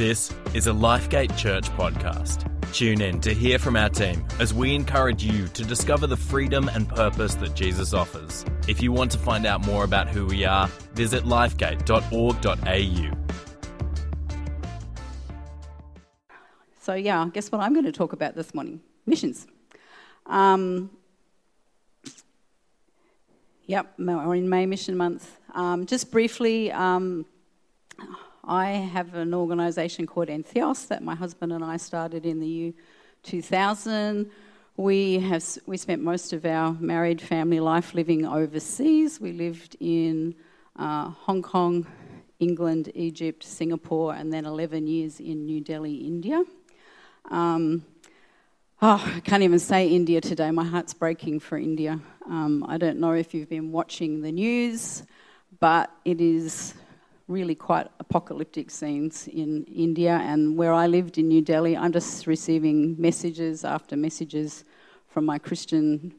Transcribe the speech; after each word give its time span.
This 0.00 0.32
is 0.54 0.66
a 0.66 0.70
Lifegate 0.70 1.36
Church 1.36 1.68
podcast. 1.72 2.48
Tune 2.72 3.02
in 3.02 3.20
to 3.20 3.34
hear 3.34 3.58
from 3.58 3.76
our 3.76 3.90
team 3.90 4.24
as 4.38 4.54
we 4.54 4.74
encourage 4.74 5.22
you 5.22 5.46
to 5.48 5.62
discover 5.62 6.06
the 6.06 6.16
freedom 6.16 6.70
and 6.70 6.88
purpose 6.88 7.34
that 7.34 7.54
Jesus 7.54 7.92
offers. 7.92 8.46
If 8.66 8.82
you 8.82 8.92
want 8.92 9.10
to 9.10 9.18
find 9.18 9.44
out 9.44 9.66
more 9.66 9.84
about 9.84 10.08
who 10.08 10.24
we 10.24 10.46
are, 10.46 10.68
visit 10.94 11.24
lifegate.org.au. 11.24 13.16
So, 16.80 16.94
yeah, 16.94 17.28
guess 17.30 17.52
what 17.52 17.60
I'm 17.60 17.74
going 17.74 17.84
to 17.84 17.92
talk 17.92 18.14
about 18.14 18.34
this 18.34 18.54
morning? 18.54 18.80
Missions. 19.04 19.46
Um, 20.24 20.88
yep, 23.66 23.92
we're 23.98 24.34
in 24.34 24.48
May 24.48 24.64
Mission 24.64 24.96
Month. 24.96 25.30
Um, 25.54 25.84
just 25.84 26.10
briefly, 26.10 26.72
um, 26.72 27.26
I 28.50 28.70
have 28.70 29.14
an 29.14 29.32
organisation 29.32 30.08
called 30.08 30.26
Entheos 30.26 30.88
that 30.88 31.04
my 31.04 31.14
husband 31.14 31.52
and 31.52 31.62
I 31.64 31.76
started 31.76 32.26
in 32.26 32.40
the 32.40 32.48
year 32.48 32.72
2000. 33.22 34.28
We 34.76 35.20
have 35.20 35.44
we 35.66 35.76
spent 35.76 36.02
most 36.02 36.32
of 36.32 36.44
our 36.44 36.72
married 36.80 37.20
family 37.20 37.60
life 37.60 37.94
living 37.94 38.26
overseas. 38.26 39.20
We 39.20 39.30
lived 39.30 39.76
in 39.78 40.34
uh, 40.74 41.10
Hong 41.10 41.42
Kong, 41.42 41.86
England, 42.40 42.90
Egypt, 42.96 43.44
Singapore, 43.44 44.14
and 44.14 44.32
then 44.32 44.44
11 44.46 44.88
years 44.88 45.20
in 45.20 45.46
New 45.46 45.60
Delhi, 45.60 45.98
India. 45.98 46.42
Um, 47.30 47.84
oh, 48.82 49.12
I 49.14 49.20
can't 49.20 49.44
even 49.44 49.60
say 49.60 49.86
India 49.86 50.20
today. 50.20 50.50
My 50.50 50.64
heart's 50.64 50.92
breaking 50.92 51.38
for 51.38 51.56
India. 51.56 52.00
Um, 52.26 52.66
I 52.66 52.78
don't 52.78 52.98
know 52.98 53.12
if 53.12 53.32
you've 53.32 53.48
been 53.48 53.70
watching 53.70 54.22
the 54.22 54.32
news, 54.32 55.04
but 55.60 55.92
it 56.04 56.20
is 56.20 56.74
really 57.30 57.54
quite 57.54 57.86
apocalyptic 58.00 58.70
scenes 58.70 59.28
in 59.28 59.64
India. 59.64 60.20
And 60.22 60.56
where 60.56 60.72
I 60.72 60.88
lived 60.88 61.16
in 61.16 61.28
New 61.28 61.40
Delhi, 61.40 61.76
I'm 61.76 61.92
just 61.92 62.26
receiving 62.26 63.00
messages 63.00 63.64
after 63.64 63.96
messages 63.96 64.64
from 65.08 65.24
my 65.24 65.38
Christian 65.38 66.12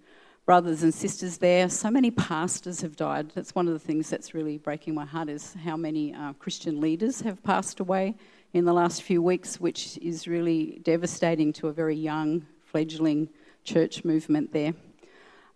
brothers 0.46 0.84
and 0.84 0.94
sisters 0.94 1.38
there. 1.38 1.70
So 1.70 1.92
many 1.92 2.12
pastors 2.12 2.82
have 2.82 2.96
died. 2.96 3.32
That's 3.36 3.54
one 3.54 3.68
of 3.68 3.74
the 3.74 3.80
things 3.80 4.10
that's 4.10 4.34
really 4.34 4.58
breaking 4.58 4.96
my 4.96 5.06
heart 5.06 5.30
is 5.30 5.54
how 5.64 5.78
many 5.78 6.14
uh, 6.14 6.34
Christian 6.34 6.82
leaders 6.82 7.22
have 7.22 7.44
passed 7.44 7.80
away 7.80 8.16
in 8.54 8.66
the 8.66 8.74
last 8.74 9.04
few 9.04 9.22
weeks, 9.22 9.60
which 9.60 9.98
is 10.02 10.28
really 10.28 10.80
devastating 10.84 11.54
to 11.54 11.68
a 11.68 11.74
very 11.74 11.96
young, 11.96 12.46
fledgling 12.66 13.30
church 13.64 14.04
movement 14.04 14.52
there. 14.52 14.74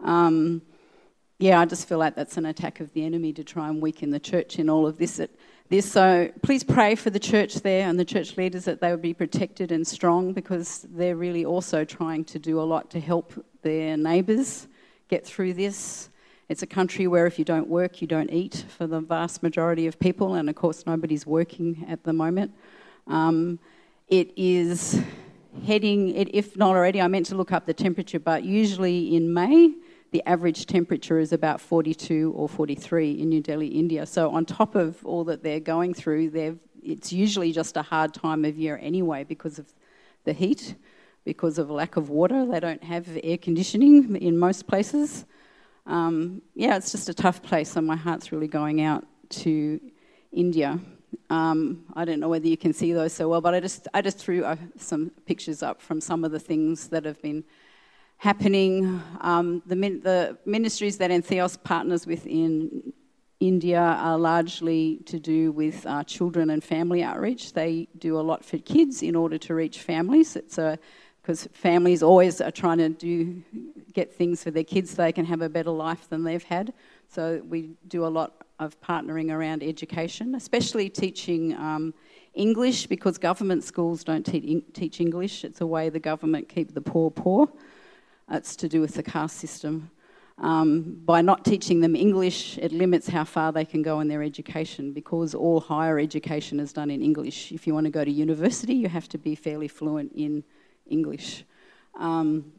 Um, 0.01 0.61
yeah, 1.39 1.59
I 1.59 1.65
just 1.65 1.89
feel 1.89 1.97
like 1.97 2.15
that's 2.15 2.37
an 2.37 2.45
attack 2.45 2.79
of 2.79 2.93
the 2.93 3.03
enemy 3.03 3.33
to 3.33 3.43
try 3.43 3.67
and 3.67 3.81
weaken 3.81 4.11
the 4.11 4.19
church 4.19 4.57
in 4.57 4.69
all 4.69 4.87
of 4.87 4.97
this. 4.97 5.19
This. 5.69 5.91
So 5.91 6.31
please 6.41 6.63
pray 6.63 6.95
for 6.95 7.09
the 7.09 7.19
church 7.19 7.55
there 7.55 7.87
and 7.87 7.99
the 7.99 8.05
church 8.05 8.37
leaders 8.37 8.65
that 8.65 8.81
they 8.81 8.91
would 8.91 9.01
be 9.01 9.13
protected 9.13 9.71
and 9.71 9.85
strong 9.85 10.33
because 10.33 10.85
they're 10.91 11.15
really 11.15 11.45
also 11.45 11.83
trying 11.83 12.23
to 12.25 12.39
do 12.39 12.59
a 12.59 12.63
lot 12.63 12.89
to 12.91 12.99
help 12.99 13.33
their 13.63 13.97
neighbours 13.97 14.67
get 15.07 15.25
through 15.25 15.53
this. 15.53 16.09
It's 16.49 16.61
a 16.61 16.67
country 16.67 17.07
where 17.07 17.25
if 17.25 17.39
you 17.39 17.45
don't 17.45 17.67
work, 17.67 18.01
you 18.01 18.07
don't 18.07 18.29
eat 18.31 18.65
for 18.77 18.85
the 18.85 18.99
vast 18.99 19.41
majority 19.41 19.87
of 19.87 19.99
people, 19.99 20.35
and 20.35 20.47
of 20.47 20.55
course, 20.55 20.85
nobody's 20.85 21.25
working 21.25 21.85
at 21.89 22.03
the 22.03 22.13
moment. 22.13 22.51
Um, 23.07 23.57
it 24.07 24.31
is 24.35 25.01
heading, 25.65 26.09
if 26.09 26.55
not 26.55 26.75
already, 26.75 27.01
I 27.01 27.07
meant 27.07 27.25
to 27.27 27.35
look 27.35 27.51
up 27.51 27.65
the 27.65 27.73
temperature, 27.73 28.19
but 28.19 28.43
usually 28.43 29.15
in 29.15 29.33
May, 29.33 29.73
the 30.15 30.23
average 30.25 30.65
temperature 30.65 31.19
is 31.19 31.33
about 31.33 31.59
42 31.59 32.31
or 32.37 32.47
43 32.47 33.19
in 33.19 33.27
New 33.27 33.41
Delhi, 33.41 33.67
India. 33.67 34.05
So, 34.05 34.29
on 34.29 34.45
top 34.45 34.73
of 34.73 35.05
all 35.05 35.25
that 35.25 35.43
they're 35.43 35.59
going 35.59 35.93
through, 35.93 36.57
it's 36.81 37.11
usually 37.11 37.51
just 37.51 37.75
a 37.75 37.81
hard 37.81 38.13
time 38.13 38.45
of 38.45 38.57
year 38.57 38.79
anyway 38.81 39.25
because 39.25 39.59
of 39.59 39.73
the 40.23 40.31
heat, 40.31 40.75
because 41.25 41.57
of 41.57 41.69
lack 41.69 41.97
of 41.97 42.09
water. 42.09 42.45
They 42.45 42.61
don't 42.61 42.81
have 42.81 43.09
air 43.25 43.37
conditioning 43.37 44.15
in 44.15 44.37
most 44.37 44.67
places. 44.67 45.25
Um, 45.85 46.41
yeah, 46.53 46.77
it's 46.77 46.93
just 46.93 47.09
a 47.09 47.13
tough 47.13 47.43
place, 47.43 47.75
and 47.75 47.85
my 47.85 47.97
heart's 47.97 48.31
really 48.31 48.47
going 48.47 48.79
out 48.79 49.05
to 49.41 49.81
India. 50.31 50.79
Um, 51.29 51.83
I 51.93 52.05
don't 52.05 52.21
know 52.21 52.29
whether 52.29 52.47
you 52.47 52.55
can 52.55 52.71
see 52.71 52.93
those 52.93 53.11
so 53.11 53.27
well, 53.27 53.41
but 53.41 53.53
I 53.53 53.59
just 53.59 53.89
I 53.93 54.01
just 54.01 54.17
threw 54.17 54.45
uh, 54.45 54.55
some 54.77 55.11
pictures 55.25 55.61
up 55.61 55.81
from 55.81 55.99
some 55.99 56.23
of 56.23 56.31
the 56.31 56.39
things 56.39 56.87
that 56.87 57.03
have 57.03 57.21
been 57.21 57.43
happening. 58.17 59.01
Um, 59.21 59.61
the, 59.65 59.75
the, 59.75 60.37
ministries 60.45 60.97
that 60.97 61.11
Entheos 61.11 61.61
partners 61.61 62.07
with 62.07 62.25
in 62.25 62.93
India 63.39 63.79
are 63.79 64.17
largely 64.17 64.99
to 65.05 65.19
do 65.19 65.51
with 65.51 65.85
uh, 65.85 66.03
children 66.03 66.49
and 66.49 66.63
family 66.63 67.03
outreach. 67.03 67.53
They 67.53 67.87
do 67.97 68.17
a 68.17 68.21
lot 68.21 68.43
for 68.43 68.57
kids 68.57 69.03
in 69.03 69.15
order 69.15 69.37
to 69.39 69.53
reach 69.53 69.79
families. 69.79 70.35
It's 70.35 70.57
a 70.57 70.79
because 71.21 71.47
families 71.53 72.03
always 72.03 72.39
are 72.39 72.51
trying 72.51 72.77
to 72.77 72.89
do 72.89 73.41
get 73.93 74.13
things 74.13 74.43
for 74.43 74.51
their 74.51 74.63
kids 74.63 74.91
so 74.91 74.97
they 74.97 75.11
can 75.11 75.25
have 75.25 75.41
a 75.41 75.49
better 75.49 75.71
life 75.71 76.07
than 76.09 76.23
they've 76.23 76.43
had. 76.43 76.71
So 77.07 77.41
we 77.49 77.71
do 77.87 78.05
a 78.05 78.07
lot 78.19 78.43
of 78.59 78.79
partnering 78.79 79.31
around 79.31 79.63
education, 79.63 80.35
especially 80.35 80.87
teaching 80.87 81.55
um, 81.55 81.95
English 82.35 82.85
because 82.85 83.17
government 83.17 83.63
schools 83.63 84.03
don't 84.03 84.23
te- 84.23 84.63
teach 84.73 85.01
English. 85.01 85.43
It's 85.43 85.61
a 85.61 85.65
way 85.65 85.89
the 85.89 85.99
government 85.99 86.47
keep 86.47 86.75
the 86.75 86.81
poor 86.81 87.09
poor. 87.09 87.49
It's 88.31 88.55
to 88.57 88.67
do 88.67 88.81
with 88.81 88.95
the 88.95 89.03
caste 89.03 89.37
system. 89.37 89.91
Um, 90.37 90.99
by 91.05 91.21
not 91.21 91.45
teaching 91.45 91.79
them 91.79 91.95
English, 91.95 92.57
it 92.57 92.73
limits 92.73 93.07
how 93.07 93.23
far 93.23 93.53
they 93.53 93.63
can 93.63 93.81
go 93.81 94.01
in 94.01 94.07
their 94.09 94.21
education 94.21 94.91
because 94.91 95.33
all 95.33 95.61
higher 95.61 95.97
education 95.97 96.59
is 96.59 96.73
done 96.73 96.91
in 96.91 97.01
English. 97.01 97.51
If 97.53 97.65
you 97.65 97.73
want 97.73 97.85
to 97.85 97.91
go 97.91 98.03
to 98.03 98.11
university, 98.11 98.73
you 98.73 98.89
have 98.89 99.07
to 99.09 99.17
be 99.17 99.35
fairly 99.35 99.69
fluent 99.69 100.11
in 100.13 100.43
English. 100.87 101.45
Um, 101.97 102.51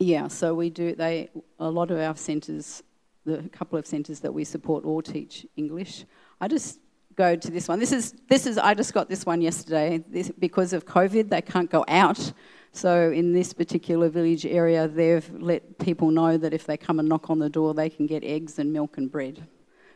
yeah, 0.00 0.26
so 0.26 0.54
we 0.54 0.70
do. 0.70 0.94
They 0.96 1.30
a 1.60 1.70
lot 1.70 1.92
of 1.92 1.98
our 1.98 2.16
centres, 2.16 2.82
the 3.24 3.48
couple 3.52 3.78
of 3.78 3.86
centres 3.86 4.20
that 4.20 4.34
we 4.34 4.44
support, 4.44 4.84
all 4.84 5.00
teach 5.00 5.46
English. 5.56 6.04
I 6.40 6.48
just 6.48 6.80
go 7.14 7.36
to 7.36 7.50
this 7.50 7.68
one. 7.68 7.78
This 7.78 7.92
is 7.92 8.14
this 8.28 8.46
is. 8.46 8.58
I 8.58 8.74
just 8.74 8.92
got 8.92 9.08
this 9.08 9.24
one 9.24 9.40
yesterday. 9.40 10.02
This, 10.08 10.32
because 10.38 10.72
of 10.72 10.84
COVID, 10.84 11.28
they 11.28 11.40
can't 11.42 11.70
go 11.70 11.84
out. 11.86 12.32
So, 12.76 13.12
in 13.12 13.32
this 13.32 13.52
particular 13.52 14.08
village 14.08 14.44
area, 14.44 14.88
they've 14.88 15.30
let 15.40 15.78
people 15.78 16.10
know 16.10 16.36
that 16.36 16.52
if 16.52 16.66
they 16.66 16.76
come 16.76 16.98
and 16.98 17.08
knock 17.08 17.30
on 17.30 17.38
the 17.38 17.48
door, 17.48 17.72
they 17.72 17.88
can 17.88 18.04
get 18.04 18.24
eggs 18.24 18.58
and 18.58 18.72
milk 18.72 18.98
and 18.98 19.08
bread. 19.08 19.46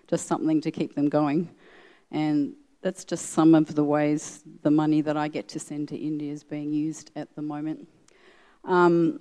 Just 0.07 0.29
something 0.29 0.61
to 0.61 0.71
keep 0.71 0.95
them 0.95 1.09
going. 1.09 1.51
And 2.13 2.55
that's 2.81 3.05
just 3.05 3.31
some 3.31 3.57
of 3.57 3.75
the 3.75 3.83
ways 3.83 4.45
the 4.63 4.71
money 4.71 5.01
that 5.01 5.17
I 5.17 5.27
get 5.27 5.49
to 5.49 5.59
send 5.59 5.89
to 5.89 5.97
India 5.97 6.33
is 6.33 6.45
being 6.45 6.73
used 6.73 7.11
at 7.17 7.35
the 7.35 7.43
moment. 7.43 7.89
Um, 8.65 9.19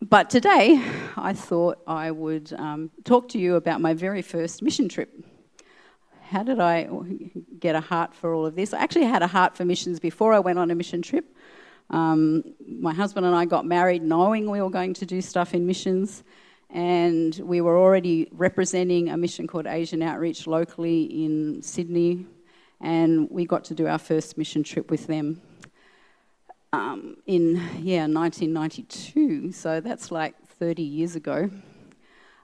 but 0.00 0.30
today, 0.30 0.82
I 1.18 1.34
thought 1.34 1.82
I 1.86 2.10
would 2.10 2.54
um, 2.54 2.90
talk 3.04 3.28
to 3.30 3.38
you 3.38 3.56
about 3.56 3.82
my 3.82 3.92
very 3.92 4.22
first 4.22 4.62
mission 4.62 4.88
trip. 4.88 5.10
How 6.22 6.42
did 6.42 6.58
I 6.58 6.88
get 7.58 7.76
a 7.76 7.82
heart 7.82 8.14
for 8.14 8.32
all 8.32 8.46
of 8.46 8.56
this? 8.56 8.72
I 8.72 8.78
actually 8.78 9.04
had 9.04 9.22
a 9.22 9.26
heart 9.26 9.54
for 9.58 9.66
missions 9.66 10.00
before 10.00 10.32
I 10.32 10.38
went 10.38 10.58
on 10.58 10.70
a 10.70 10.74
mission 10.74 11.02
trip. 11.02 11.33
Um, 11.90 12.54
my 12.66 12.92
husband 12.92 13.26
and 13.26 13.34
I 13.34 13.44
got 13.44 13.66
married 13.66 14.02
knowing 14.02 14.50
we 14.50 14.60
were 14.60 14.70
going 14.70 14.94
to 14.94 15.06
do 15.06 15.20
stuff 15.20 15.54
in 15.54 15.66
missions, 15.66 16.24
and 16.70 17.34
we 17.42 17.60
were 17.60 17.78
already 17.78 18.28
representing 18.32 19.10
a 19.10 19.16
mission 19.16 19.46
called 19.46 19.66
Asian 19.66 20.02
Outreach 20.02 20.46
locally 20.46 21.24
in 21.24 21.62
Sydney, 21.62 22.26
and 22.80 23.30
we 23.30 23.44
got 23.46 23.64
to 23.64 23.74
do 23.74 23.86
our 23.86 23.98
first 23.98 24.36
mission 24.36 24.62
trip 24.62 24.90
with 24.90 25.06
them 25.06 25.40
um, 26.74 27.16
in 27.26 27.56
yeah 27.80 28.06
1992. 28.06 29.52
So 29.52 29.80
that's 29.80 30.10
like 30.10 30.34
30 30.58 30.82
years 30.82 31.16
ago. 31.16 31.50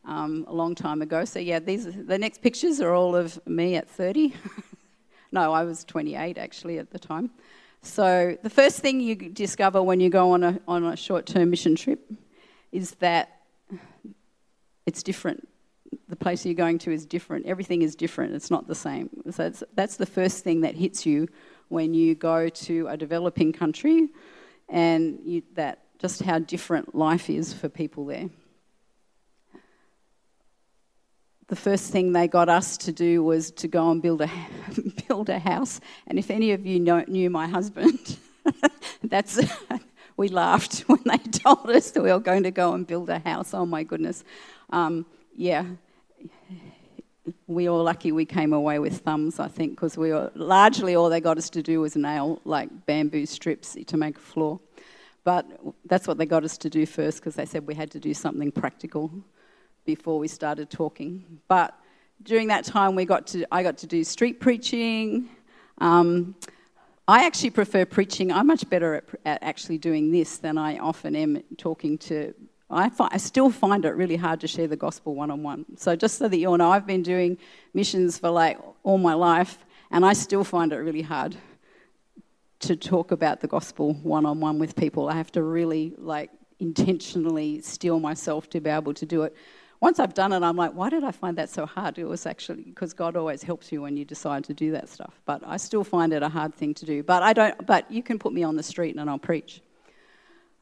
Um, 0.02 0.46
a 0.48 0.54
long 0.54 0.74
time 0.74 1.02
ago. 1.02 1.26
So 1.26 1.38
yeah, 1.38 1.58
these 1.58 1.84
the 1.84 2.16
next 2.16 2.40
pictures 2.40 2.80
are 2.80 2.94
all 2.94 3.14
of 3.14 3.38
me 3.46 3.76
at 3.76 3.88
30. 3.88 4.34
no, 5.32 5.52
I 5.52 5.62
was 5.62 5.84
28 5.84 6.38
actually 6.38 6.78
at 6.78 6.90
the 6.90 6.98
time. 6.98 7.30
So, 7.82 8.36
the 8.42 8.50
first 8.50 8.80
thing 8.80 9.00
you 9.00 9.14
discover 9.16 9.82
when 9.82 10.00
you 10.00 10.10
go 10.10 10.32
on 10.32 10.44
a, 10.44 10.60
on 10.68 10.84
a 10.84 10.96
short 10.96 11.26
term 11.26 11.50
mission 11.50 11.76
trip 11.76 12.12
is 12.72 12.92
that 12.96 13.40
it's 14.84 15.02
different. 15.02 15.48
The 16.08 16.16
place 16.16 16.44
you're 16.44 16.54
going 16.54 16.78
to 16.80 16.92
is 16.92 17.06
different. 17.06 17.46
Everything 17.46 17.82
is 17.82 17.96
different. 17.96 18.34
It's 18.34 18.50
not 18.50 18.68
the 18.68 18.74
same. 18.74 19.08
So, 19.30 19.50
that's, 19.74 19.96
the 19.96 20.06
first 20.06 20.44
thing 20.44 20.60
that 20.60 20.74
hits 20.74 21.06
you 21.06 21.28
when 21.68 21.94
you 21.94 22.14
go 22.14 22.48
to 22.48 22.88
a 22.88 22.96
developing 22.96 23.52
country 23.52 24.08
and 24.68 25.18
you, 25.24 25.42
that 25.54 25.80
just 25.98 26.22
how 26.22 26.38
different 26.38 26.94
life 26.94 27.30
is 27.30 27.54
for 27.54 27.68
people 27.68 28.04
there 28.04 28.28
the 31.50 31.56
first 31.56 31.90
thing 31.90 32.12
they 32.12 32.28
got 32.28 32.48
us 32.48 32.76
to 32.76 32.92
do 32.92 33.24
was 33.24 33.50
to 33.50 33.66
go 33.66 33.90
and 33.90 34.00
build 34.00 34.20
a 34.20 34.30
build 35.08 35.28
a 35.28 35.38
house. 35.40 35.80
And 36.06 36.16
if 36.16 36.30
any 36.30 36.52
of 36.52 36.64
you 36.64 36.78
know, 36.78 37.04
knew 37.08 37.28
my 37.28 37.48
husband, 37.48 38.16
that's 39.02 39.40
we 40.16 40.28
laughed 40.28 40.82
when 40.86 41.02
they 41.04 41.18
told 41.18 41.68
us 41.68 41.90
that 41.90 42.02
we 42.02 42.12
were 42.12 42.20
going 42.20 42.44
to 42.44 42.52
go 42.52 42.72
and 42.72 42.86
build 42.86 43.10
a 43.10 43.18
house. 43.18 43.52
Oh 43.52 43.66
my 43.66 43.82
goodness, 43.82 44.22
um, 44.70 45.04
yeah. 45.36 45.64
we 47.48 47.68
were 47.68 47.82
lucky 47.82 48.12
we 48.12 48.24
came 48.24 48.52
away 48.52 48.78
with 48.78 48.98
thumbs, 48.98 49.40
I 49.40 49.48
think, 49.48 49.72
because 49.72 49.98
we 49.98 50.12
were 50.12 50.30
largely 50.36 50.94
all 50.94 51.10
they 51.10 51.20
got 51.20 51.36
us 51.36 51.50
to 51.50 51.62
do 51.64 51.80
was 51.80 51.96
nail 51.96 52.40
like 52.44 52.86
bamboo 52.86 53.26
strips 53.26 53.76
to 53.88 53.96
make 53.96 54.16
a 54.16 54.20
floor. 54.20 54.60
But 55.24 55.46
that's 55.84 56.06
what 56.06 56.16
they 56.16 56.26
got 56.26 56.44
us 56.44 56.56
to 56.58 56.70
do 56.70 56.86
first 56.86 57.18
because 57.18 57.34
they 57.34 57.44
said 57.44 57.66
we 57.66 57.74
had 57.74 57.90
to 57.90 57.98
do 57.98 58.14
something 58.14 58.52
practical 58.52 59.10
before 59.84 60.18
we 60.18 60.28
started 60.28 60.70
talking. 60.70 61.40
But 61.48 61.74
during 62.22 62.48
that 62.48 62.64
time, 62.64 62.94
we 62.94 63.04
got 63.04 63.26
to, 63.28 63.46
I 63.52 63.62
got 63.62 63.78
to 63.78 63.86
do 63.86 64.04
street 64.04 64.40
preaching. 64.40 65.28
Um, 65.78 66.34
I 67.08 67.26
actually 67.26 67.50
prefer 67.50 67.84
preaching. 67.84 68.30
I'm 68.30 68.46
much 68.46 68.68
better 68.68 68.94
at, 68.94 69.04
at, 69.24 69.42
actually 69.42 69.78
doing 69.78 70.12
this 70.12 70.38
than 70.38 70.58
I 70.58 70.78
often 70.78 71.16
am 71.16 71.42
talking 71.56 71.98
to. 71.98 72.34
I, 72.70 72.90
I 72.98 73.16
still 73.16 73.50
find 73.50 73.84
it 73.84 73.90
really 73.90 74.16
hard 74.16 74.40
to 74.40 74.46
share 74.46 74.68
the 74.68 74.76
gospel 74.76 75.14
one 75.14 75.30
on 75.30 75.42
one. 75.42 75.64
So, 75.76 75.96
just 75.96 76.18
so 76.18 76.28
that 76.28 76.36
you 76.36 76.48
all 76.48 76.56
know, 76.56 76.70
I've 76.70 76.86
been 76.86 77.02
doing 77.02 77.36
missions 77.74 78.18
for 78.18 78.30
like 78.30 78.60
all 78.84 78.98
my 78.98 79.14
life, 79.14 79.58
and 79.90 80.06
I 80.06 80.12
still 80.12 80.44
find 80.44 80.72
it 80.72 80.76
really 80.76 81.02
hard 81.02 81.36
to 82.60 82.76
talk 82.76 83.10
about 83.10 83.40
the 83.40 83.48
gospel 83.48 83.94
one 83.94 84.24
on 84.26 84.38
one 84.38 84.58
with 84.58 84.76
people. 84.76 85.08
I 85.08 85.14
have 85.14 85.32
to 85.32 85.42
really 85.42 85.94
like 85.98 86.30
intentionally 86.60 87.60
steel 87.62 87.98
myself 87.98 88.48
to 88.50 88.60
be 88.60 88.70
able 88.70 88.94
to 88.94 89.06
do 89.06 89.22
it. 89.22 89.34
Once 89.80 89.98
I've 89.98 90.12
done 90.12 90.32
it, 90.34 90.42
I'm 90.42 90.56
like, 90.56 90.72
why 90.72 90.90
did 90.90 91.04
I 91.04 91.10
find 91.10 91.38
that 91.38 91.48
so 91.48 91.64
hard? 91.64 91.98
It 91.98 92.04
was 92.04 92.26
actually 92.26 92.64
because 92.64 92.92
God 92.92 93.16
always 93.16 93.42
helps 93.42 93.72
you 93.72 93.80
when 93.80 93.96
you 93.96 94.04
decide 94.04 94.44
to 94.44 94.54
do 94.54 94.70
that 94.72 94.90
stuff. 94.90 95.18
But 95.24 95.42
I 95.46 95.56
still 95.56 95.84
find 95.84 96.12
it 96.12 96.22
a 96.22 96.28
hard 96.28 96.54
thing 96.54 96.74
to 96.74 96.86
do. 96.86 97.02
But 97.02 97.22
I 97.22 97.32
don't. 97.32 97.66
But 97.66 97.90
you 97.90 98.02
can 98.02 98.18
put 98.18 98.34
me 98.34 98.42
on 98.42 98.56
the 98.56 98.62
street 98.62 98.96
and 98.96 99.08
I'll 99.08 99.18
preach. 99.18 99.62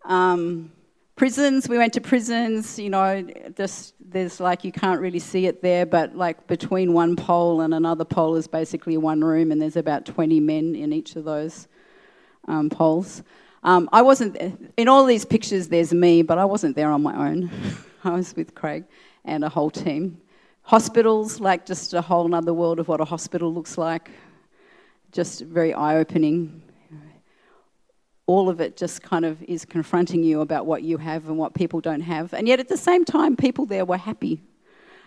Um, 0.05 0.71
prisons, 1.17 1.69
we 1.69 1.79
went 1.79 1.95
to 1.95 2.01
prisons. 2.01 2.79
You 2.79 2.91
know, 2.91 3.27
there's 3.57 4.39
like 4.39 4.63
you 4.63 4.71
can't 4.71 5.01
really 5.01 5.19
see 5.19 5.47
it 5.47 5.63
there, 5.63 5.85
but 5.85 6.15
like 6.15 6.47
between 6.47 6.93
one 6.93 7.17
pole 7.17 7.63
and 7.63 7.75
another 7.75 8.05
pole 8.05 8.37
is 8.37 8.47
basically 8.47 8.97
one 8.99 9.25
room, 9.25 9.51
and 9.51 9.61
there's 9.61 9.77
about 9.77 10.07
20 10.07 10.39
men 10.39 10.77
in 10.77 10.93
each 10.93 11.17
of 11.17 11.25
those 11.25 11.67
um, 12.47 12.71
poles. 12.71 13.25
Um, 13.65 13.89
I 13.93 14.03
wasn't 14.03 14.37
in 14.77 14.87
all 14.87 15.05
these 15.05 15.25
pictures. 15.25 15.67
There's 15.67 15.93
me, 15.93 16.23
but 16.23 16.39
I 16.39 16.45
wasn't 16.45 16.77
there 16.77 16.93
on 16.93 17.03
my 17.03 17.31
own. 17.31 17.51
I 18.05 18.11
was 18.11 18.37
with 18.37 18.55
Craig 18.55 18.85
and 19.25 19.45
a 19.45 19.49
whole 19.49 19.71
team. 19.71 20.21
Hospitals, 20.63 21.41
like 21.41 21.65
just 21.65 21.95
a 21.95 22.03
whole 22.03 22.35
other 22.35 22.53
world 22.53 22.79
of 22.79 22.89
what 22.89 23.01
a 23.01 23.05
hospital 23.05 23.53
looks 23.53 23.79
like. 23.79 24.11
Just 25.13 25.41
very 25.41 25.73
eye-opening. 25.73 26.63
All 28.27 28.51
of 28.51 28.61
it 28.61 28.77
just 28.77 29.03
kind 29.03 29.25
of 29.25 29.43
is 29.45 29.65
confronting 29.65 30.23
you 30.23 30.43
about 30.43 30.67
what 30.67 30.83
you 30.83 30.99
have 30.99 31.29
and 31.29 31.39
what 31.39 31.55
people 31.55 31.81
don't 31.81 32.03
have. 32.03 32.35
And 32.35 32.47
yet 32.47 32.61
at 32.61 32.69
the 32.69 32.77
same 32.77 33.05
time, 33.05 33.37
people 33.37 33.65
there 33.65 33.87
were 33.87 33.97
happy. 33.97 34.43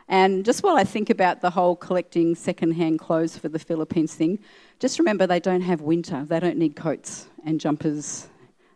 And 0.07 0.43
just 0.43 0.63
while 0.63 0.75
I 0.75 0.83
think 0.83 1.09
about 1.09 1.41
the 1.41 1.51
whole 1.51 1.75
collecting 1.75 2.35
second-hand 2.35 2.99
clothes 2.99 3.37
for 3.37 3.47
the 3.47 3.59
Philippines 3.59 4.15
thing, 4.15 4.39
just 4.79 4.97
remember 4.97 5.27
they 5.27 5.39
don't 5.39 5.61
have 5.61 5.81
winter. 5.81 6.25
They 6.27 6.39
don't 6.39 6.57
need 6.57 6.75
coats 6.75 7.27
and 7.45 7.59
jumpers. 7.59 8.27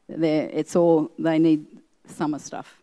They're, 0.08 0.48
it's 0.54 0.76
all 0.76 1.12
they 1.18 1.40
need 1.40 1.66
summer 2.06 2.38
stuff. 2.40 2.80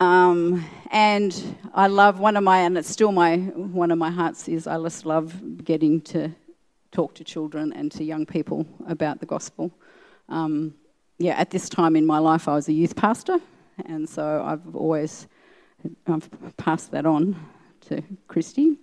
Um, 0.00 0.64
and 0.92 1.58
I 1.74 1.88
love 1.88 2.20
one 2.20 2.36
of 2.36 2.44
my, 2.44 2.58
and 2.60 2.78
it's 2.78 2.88
still 2.88 3.10
my 3.10 3.36
one 3.36 3.90
of 3.90 3.98
my 3.98 4.10
hearts 4.10 4.48
is 4.48 4.66
I 4.66 4.80
just 4.80 5.04
love 5.04 5.64
getting 5.64 6.00
to 6.02 6.30
talk 6.92 7.14
to 7.14 7.24
children 7.24 7.72
and 7.72 7.90
to 7.92 8.04
young 8.04 8.24
people 8.24 8.64
about 8.86 9.18
the 9.18 9.26
gospel. 9.26 9.72
Um, 10.28 10.74
yeah, 11.18 11.32
at 11.32 11.50
this 11.50 11.68
time 11.68 11.96
in 11.96 12.06
my 12.06 12.18
life, 12.18 12.46
I 12.46 12.54
was 12.54 12.68
a 12.68 12.72
youth 12.72 12.94
pastor, 12.94 13.38
and 13.86 14.08
so 14.08 14.44
I've 14.44 14.76
always 14.76 15.26
I've 16.06 16.28
passed 16.56 16.92
that 16.92 17.04
on 17.04 17.34
to 17.88 18.02
Christy. 18.28 18.76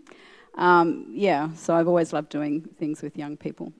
Um, 0.55 1.07
yeah, 1.11 1.49
so 1.53 1.75
I've 1.75 1.87
always 1.87 2.11
loved 2.11 2.29
doing 2.29 2.61
things 2.77 3.01
with 3.01 3.17
young 3.17 3.37
people. 3.37 3.71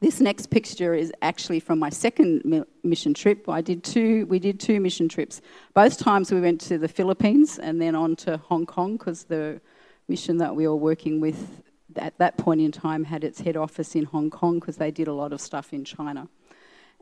This 0.00 0.20
next 0.20 0.50
picture 0.50 0.94
is 0.94 1.12
actually 1.22 1.60
from 1.60 1.78
my 1.78 1.90
second 1.90 2.64
mission 2.82 3.14
trip. 3.14 3.48
I 3.48 3.60
did 3.60 3.84
two. 3.84 4.26
We 4.26 4.38
did 4.38 4.58
two 4.58 4.80
mission 4.80 5.08
trips. 5.08 5.40
Both 5.74 5.98
times 5.98 6.32
we 6.32 6.40
went 6.40 6.60
to 6.62 6.78
the 6.78 6.88
Philippines 6.88 7.58
and 7.58 7.80
then 7.80 7.94
on 7.94 8.16
to 8.16 8.38
Hong 8.38 8.66
Kong 8.66 8.96
because 8.96 9.24
the 9.24 9.60
mission 10.08 10.38
that 10.38 10.56
we 10.56 10.66
were 10.66 10.76
working 10.76 11.20
with 11.20 11.62
at 11.96 12.16
that 12.18 12.36
point 12.38 12.60
in 12.60 12.72
time 12.72 13.04
had 13.04 13.22
its 13.22 13.40
head 13.40 13.56
office 13.56 13.94
in 13.94 14.04
Hong 14.04 14.30
Kong 14.30 14.58
because 14.58 14.76
they 14.76 14.90
did 14.90 15.08
a 15.08 15.12
lot 15.12 15.32
of 15.32 15.40
stuff 15.40 15.72
in 15.72 15.84
China. 15.84 16.28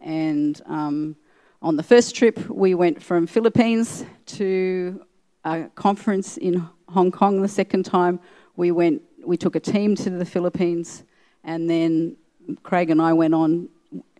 And 0.00 0.60
um, 0.66 1.16
on 1.62 1.76
the 1.76 1.82
first 1.82 2.14
trip, 2.14 2.38
we 2.48 2.74
went 2.74 3.02
from 3.02 3.26
Philippines 3.26 4.04
to 4.26 5.04
a 5.44 5.64
conference 5.74 6.36
in 6.36 6.66
Hong 6.88 7.10
Kong. 7.10 7.40
The 7.40 7.48
second 7.48 7.84
time, 7.84 8.20
we 8.56 8.72
went, 8.72 9.02
we 9.24 9.36
took 9.36 9.56
a 9.56 9.60
team 9.60 9.94
to 9.96 10.10
the 10.10 10.24
Philippines, 10.24 11.04
and 11.44 11.68
then 11.68 12.16
Craig 12.62 12.90
and 12.90 13.00
I 13.00 13.12
went 13.12 13.34
on 13.34 13.68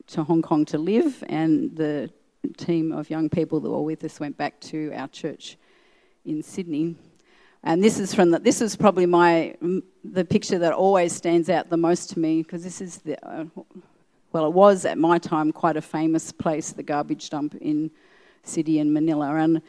to 0.09 0.25
Hong 0.25 0.43
Kong 0.43 0.65
to 0.67 0.79
live, 0.79 1.23
and 1.29 1.77
the 1.77 2.11
team 2.57 2.93
of 2.93 3.11
young 3.11 3.29
people 3.29 3.61
that 3.61 3.71
were 3.71 3.83
with 3.83 4.03
us 4.05 4.19
went 4.19 4.37
back 4.37 4.59
to 4.61 4.93
our 4.95 5.09
church 5.09 5.57
in 6.25 6.43
Sydney. 6.43 6.97
And 7.63 7.85
this 7.85 7.99
is 7.99 8.15
from 8.15 8.31
the, 8.31 8.39
this 8.39 8.61
is 8.61 8.75
probably 8.75 9.07
my 9.07 9.55
the 10.03 10.25
picture 10.25 10.59
that 10.59 10.73
always 10.73 11.13
stands 11.13 11.51
out 11.51 11.69
the 11.69 11.77
most 11.77 12.11
to 12.11 12.19
me 12.19 12.43
because 12.43 12.65
this 12.65 12.81
is 12.81 12.99
the 12.99 13.23
uh, 13.27 13.45
well 14.33 14.47
it 14.47 14.55
was 14.55 14.87
at 14.87 14.97
my 14.97 15.19
time 15.19 15.53
quite 15.53 15.77
a 15.77 15.83
famous 15.83 16.33
place 16.33 16.73
the 16.73 16.83
garbage 16.83 17.29
dump 17.29 17.55
in 17.57 17.91
City 18.45 18.79
in 18.79 18.91
Manila 18.93 19.35
and 19.35 19.61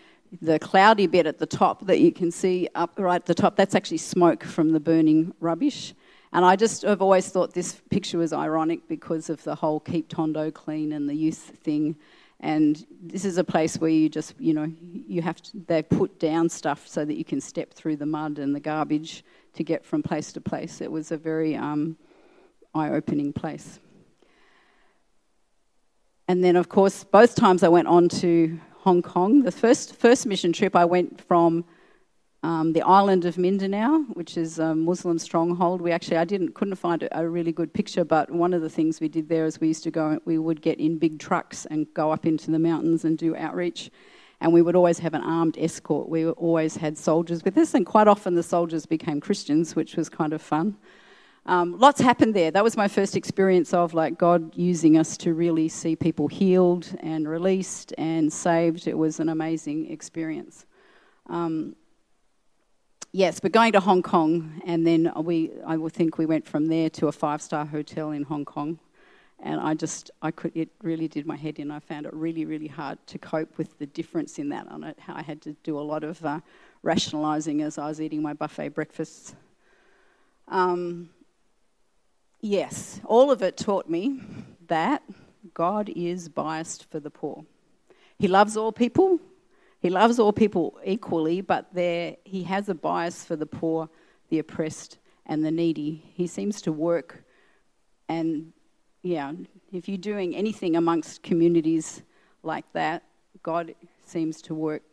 the 0.42 0.58
cloudy 0.60 1.08
bit 1.08 1.26
at 1.26 1.40
the 1.40 1.46
top 1.46 1.86
that 1.88 2.00
you 2.00 2.12
can 2.12 2.32
see 2.32 2.70
up 2.76 2.94
right 2.98 3.16
at 3.16 3.26
the 3.26 3.34
top, 3.34 3.56
that's 3.56 3.76
actually 3.76 3.98
smoke 3.98 4.44
from 4.44 4.72
the 4.72 4.80
burning 4.80 5.34
rubbish. 5.40 5.94
And 6.34 6.46
I 6.46 6.56
just 6.56 6.84
have 6.84 7.02
always 7.02 7.28
thought 7.30 7.54
this 7.54 7.82
picture 7.90 8.18
was 8.18 8.32
ironic 8.32 8.88
because 8.88 9.30
of 9.30 9.44
the 9.44 9.56
whole 9.56 9.80
keep 9.80 10.08
Tondo 10.08 10.50
clean 10.50 10.94
and 10.94 11.10
the 11.10 11.16
youth 11.16 11.58
thing. 11.64 11.96
And 12.40 12.86
this 13.02 13.26
is 13.26 13.38
a 13.38 13.44
place 13.44 13.78
where 13.78 13.92
you 13.92 14.10
just, 14.10 14.34
you 14.40 14.54
know, 14.54 14.72
you 15.08 15.22
have 15.22 15.42
to, 15.42 15.52
they 15.68 15.84
put 15.84 16.20
down 16.20 16.50
stuff 16.50 16.88
so 16.88 17.06
that 17.06 17.16
you 17.16 17.26
can 17.26 17.42
step 17.42 17.74
through 17.74 17.98
the 17.98 18.06
mud 18.06 18.40
and 18.40 18.56
the 18.56 18.60
garbage 18.60 19.24
to 19.54 19.64
get 19.64 19.86
from 19.86 20.02
place 20.02 20.32
to 20.34 20.42
place. 20.42 20.82
It 20.82 20.92
was 20.92 21.12
a 21.12 21.18
very 21.18 21.56
um, 21.56 21.98
eye 22.74 22.90
opening 22.90 23.34
place. 23.34 23.80
And 26.28 26.44
then, 26.44 26.56
of 26.56 26.70
course, 26.70 27.04
both 27.04 27.36
times 27.36 27.62
I 27.62 27.68
went 27.68 27.90
on 27.90 28.08
to 28.10 28.60
Hong 28.78 29.02
Kong. 29.02 29.44
The 29.44 29.52
first, 29.52 29.96
first 29.96 30.26
mission 30.26 30.54
trip, 30.54 30.76
I 30.78 30.86
went 30.86 31.20
from 31.20 31.66
um, 32.44 32.74
the 32.74 32.82
island 32.82 33.26
of 33.26 33.38
Mindanao, 33.38 34.00
which 34.14 34.36
is 34.36 34.58
a 34.58 34.74
Muslim 34.74 35.20
stronghold. 35.20 35.80
We 35.80 35.92
actually, 35.92 36.18
I 36.18 36.26
didn't, 36.26 36.56
couldn't 36.56 36.76
find 36.76 37.08
a, 37.12 37.28
really 37.28 37.52
good 37.52 37.72
picture, 37.72 38.04
but 38.04 38.32
one 38.32 38.54
of 38.54 38.62
the 38.62 38.70
things 38.70 39.00
we 39.00 39.08
did 39.08 39.30
there 39.30 39.46
is 39.46 39.62
we 39.62 39.68
used 39.68 39.84
to 39.84 39.92
go, 39.92 40.20
we 40.26 40.40
would 40.40 40.62
get 40.62 40.80
in 40.80 40.98
big 40.98 41.20
trucks 41.20 41.68
and 41.68 41.92
go 41.94 42.12
up 42.12 42.26
into 42.26 42.50
the 42.50 42.58
mountains 42.58 43.06
and 43.06 43.18
do 43.18 43.36
outreach. 43.36 43.92
And 44.40 44.52
we 44.52 44.64
would 44.64 44.76
always 44.76 44.98
have 44.98 45.14
an 45.14 45.22
armed 45.22 45.56
escort. 45.60 46.10
We 46.10 46.26
always 46.26 46.76
had 46.76 46.98
soldiers 46.98 47.44
with 47.44 47.56
us, 47.60 47.76
and 47.76 47.86
quite 47.86 48.08
often 48.08 48.34
the 48.34 48.42
soldiers 48.42 48.88
became 48.88 49.22
Christians, 49.22 49.76
which 49.76 49.96
was 49.96 50.10
kind 50.10 50.34
of 50.34 50.42
fun. 50.42 50.78
Um, 51.46 51.78
lots 51.78 52.02
happened 52.02 52.34
there. 52.34 52.50
That 52.50 52.64
was 52.64 52.76
my 52.76 52.88
first 52.88 53.16
experience 53.16 53.72
of 53.72 53.94
like 53.94 54.18
God 54.18 54.56
using 54.56 54.98
us 54.98 55.16
to 55.18 55.34
really 55.36 55.70
see 55.70 55.96
people 55.96 56.28
healed 56.28 56.88
and 57.02 57.28
released 57.28 57.94
and 58.00 58.34
saved. 58.34 58.88
It 58.88 58.98
was 58.98 59.20
an 59.20 59.30
amazing 59.30 59.92
experience. 59.92 60.66
Um, 61.28 61.76
yes, 63.12 63.40
but 63.40 63.52
going 63.52 63.72
to 63.74 63.80
Hong 63.80 64.02
Kong, 64.02 64.62
and 64.66 64.86
then 64.86 65.12
we, 65.16 65.52
I 65.66 65.78
would 65.78 65.94
think 65.94 66.18
we 66.18 66.26
went 66.26 66.48
from 66.48 66.68
there 66.68 66.90
to 66.92 67.08
a 67.08 67.12
five-star 67.12 67.66
hotel 67.66 68.12
in 68.12 68.24
Hong 68.24 68.46
Kong, 68.46 68.80
and 69.40 69.60
I 69.60 69.74
just, 69.74 70.12
I 70.22 70.32
could, 70.32 70.52
it 70.56 70.70
really 70.84 71.08
did 71.08 71.26
my 71.26 71.36
head 71.36 71.60
in. 71.60 71.72
I 71.72 71.80
found 71.80 72.06
it 72.06 72.14
really, 72.14 72.46
really 72.46 72.68
hard 72.68 72.98
to 73.08 73.18
cope 73.18 73.58
with 73.58 73.78
the 73.80 73.88
difference 73.88 74.38
in 74.38 74.50
that. 74.50 74.68
On 74.68 74.84
it, 74.84 75.00
how 75.00 75.16
I 75.16 75.22
had 75.22 75.42
to 75.44 75.54
do 75.64 75.80
a 75.80 75.82
lot 75.82 76.04
of 76.04 76.24
uh, 76.26 76.40
rationalising 76.84 77.62
as 77.62 77.78
I 77.78 77.88
was 77.88 78.00
eating 78.00 78.22
my 78.22 78.34
buffet 78.34 78.70
breakfasts. 78.70 79.36
Um, 80.48 81.10
Yes, 82.44 83.00
all 83.06 83.30
of 83.30 83.44
it 83.44 83.56
taught 83.56 83.88
me 83.88 84.20
that 84.66 85.04
God 85.54 85.90
is 85.90 86.28
biased 86.28 86.90
for 86.90 87.00
the 87.00 87.12
poor. 87.12 87.46
He 88.18 88.28
loves 88.28 88.58
all 88.58 88.72
people. 88.72 89.20
He 89.82 89.90
loves 89.90 90.20
all 90.20 90.32
people 90.32 90.80
equally, 90.86 91.42
but 91.42 91.74
there 91.74 92.16
he 92.24 92.44
has 92.44 92.70
a 92.70 92.76
bias 92.76 93.26
for 93.26 93.36
the 93.36 93.48
poor, 93.48 93.90
the 94.30 94.40
oppressed, 94.40 95.00
and 95.26 95.44
the 95.44 95.52
needy. 95.52 96.04
He 96.14 96.28
seems 96.28 96.62
to 96.62 96.72
work, 96.72 97.24
and 98.08 98.54
yeah, 99.02 99.34
if 99.74 99.90
you're 99.90 99.98
doing 99.98 100.36
anything 100.36 100.76
amongst 100.76 101.24
communities 101.24 102.04
like 102.44 102.66
that, 102.74 103.04
God 103.42 103.74
seems 104.06 104.42
to 104.44 104.54
work 104.54 104.84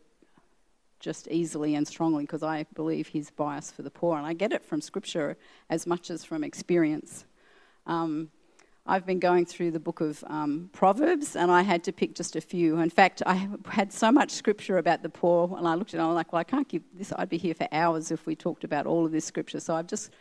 just 0.99 1.27
easily 1.29 1.75
and 1.75 1.87
strongly 1.87 2.23
because 2.23 2.43
I 2.43 2.65
believe 2.73 3.07
he's 3.07 3.29
biased 3.29 3.75
for 3.75 3.83
the 3.83 3.91
poor. 3.91 4.17
And 4.17 4.25
I 4.25 4.33
get 4.33 4.51
it 4.51 4.65
from 4.65 4.81
scripture 4.81 5.37
as 5.69 5.85
much 5.85 6.09
as 6.09 6.25
from 6.25 6.43
experience. 6.43 7.25
Um, 7.85 8.31
I've 8.89 9.05
been 9.05 9.19
going 9.19 9.45
through 9.45 9.69
the 9.69 9.79
book 9.79 10.01
of 10.01 10.23
um, 10.25 10.71
Proverbs 10.73 11.35
and 11.35 11.51
I 11.51 11.61
had 11.61 11.83
to 11.83 11.91
pick 11.91 12.15
just 12.15 12.35
a 12.35 12.41
few. 12.41 12.79
In 12.79 12.89
fact, 12.89 13.21
I 13.23 13.47
had 13.69 13.93
so 13.93 14.11
much 14.11 14.31
scripture 14.31 14.79
about 14.79 15.03
the 15.03 15.09
poor, 15.09 15.55
and 15.55 15.67
I 15.67 15.75
looked 15.75 15.91
at 15.91 15.97
it 15.97 15.97
and 15.97 16.05
I 16.05 16.07
was 16.07 16.15
like, 16.15 16.33
well, 16.33 16.39
I 16.39 16.43
can't 16.43 16.67
give 16.67 16.81
this, 16.95 17.13
I'd 17.15 17.29
be 17.29 17.37
here 17.37 17.53
for 17.53 17.67
hours 17.71 18.09
if 18.09 18.25
we 18.25 18.35
talked 18.35 18.63
about 18.63 18.87
all 18.87 19.05
of 19.05 19.11
this 19.11 19.25
scripture. 19.25 19.59
So 19.59 19.75
I've 19.75 19.85
just 19.85 20.11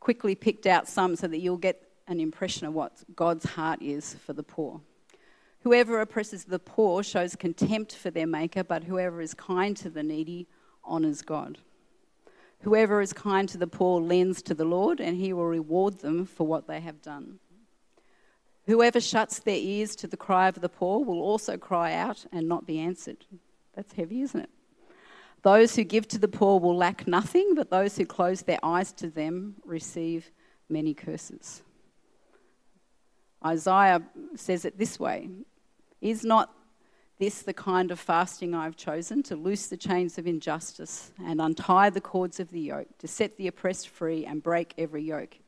quickly 0.00 0.34
picked 0.34 0.66
out 0.66 0.88
some 0.88 1.14
so 1.14 1.28
that 1.28 1.38
you'll 1.38 1.56
get 1.56 1.88
an 2.08 2.18
impression 2.18 2.66
of 2.66 2.74
what 2.74 3.00
God's 3.14 3.44
heart 3.44 3.80
is 3.80 4.14
for 4.14 4.32
the 4.32 4.42
poor. 4.42 4.80
Whoever 5.62 6.00
oppresses 6.00 6.46
the 6.46 6.58
poor 6.58 7.04
shows 7.04 7.36
contempt 7.36 7.94
for 7.94 8.10
their 8.10 8.26
Maker, 8.26 8.64
but 8.64 8.82
whoever 8.82 9.20
is 9.20 9.34
kind 9.34 9.76
to 9.76 9.88
the 9.88 10.02
needy 10.02 10.48
honours 10.84 11.22
God. 11.22 11.58
Whoever 12.62 13.00
is 13.00 13.12
kind 13.12 13.48
to 13.50 13.56
the 13.58 13.68
poor 13.68 14.00
lends 14.00 14.42
to 14.42 14.54
the 14.54 14.64
Lord, 14.64 15.00
and 15.00 15.16
he 15.16 15.32
will 15.32 15.46
reward 15.46 16.00
them 16.00 16.26
for 16.26 16.44
what 16.44 16.66
they 16.66 16.80
have 16.80 17.00
done. 17.02 17.38
Whoever 18.70 19.00
shuts 19.00 19.40
their 19.40 19.56
ears 19.56 19.96
to 19.96 20.06
the 20.06 20.16
cry 20.16 20.46
of 20.46 20.60
the 20.60 20.68
poor 20.68 21.04
will 21.04 21.20
also 21.22 21.56
cry 21.56 21.92
out 21.92 22.24
and 22.30 22.48
not 22.48 22.68
be 22.68 22.78
answered. 22.78 23.26
That's 23.74 23.92
heavy, 23.94 24.22
isn't 24.22 24.42
it? 24.42 24.50
Those 25.42 25.74
who 25.74 25.82
give 25.82 26.06
to 26.06 26.20
the 26.20 26.28
poor 26.28 26.60
will 26.60 26.76
lack 26.76 27.08
nothing, 27.08 27.56
but 27.56 27.70
those 27.70 27.96
who 27.96 28.06
close 28.06 28.42
their 28.42 28.60
eyes 28.62 28.92
to 28.92 29.10
them 29.10 29.56
receive 29.64 30.30
many 30.68 30.94
curses. 30.94 31.64
Isaiah 33.44 34.02
says 34.36 34.64
it 34.64 34.78
this 34.78 35.00
way 35.00 35.30
Is 36.00 36.22
not 36.22 36.54
this 37.18 37.42
the 37.42 37.52
kind 37.52 37.90
of 37.90 37.98
fasting 37.98 38.54
I've 38.54 38.76
chosen 38.76 39.24
to 39.24 39.34
loose 39.34 39.66
the 39.66 39.76
chains 39.76 40.16
of 40.16 40.28
injustice 40.28 41.10
and 41.18 41.40
untie 41.40 41.90
the 41.90 42.00
cords 42.00 42.38
of 42.38 42.52
the 42.52 42.60
yoke, 42.60 42.98
to 42.98 43.08
set 43.08 43.36
the 43.36 43.48
oppressed 43.48 43.88
free 43.88 44.24
and 44.24 44.40
break 44.40 44.74
every 44.78 45.02
yoke? 45.02 45.39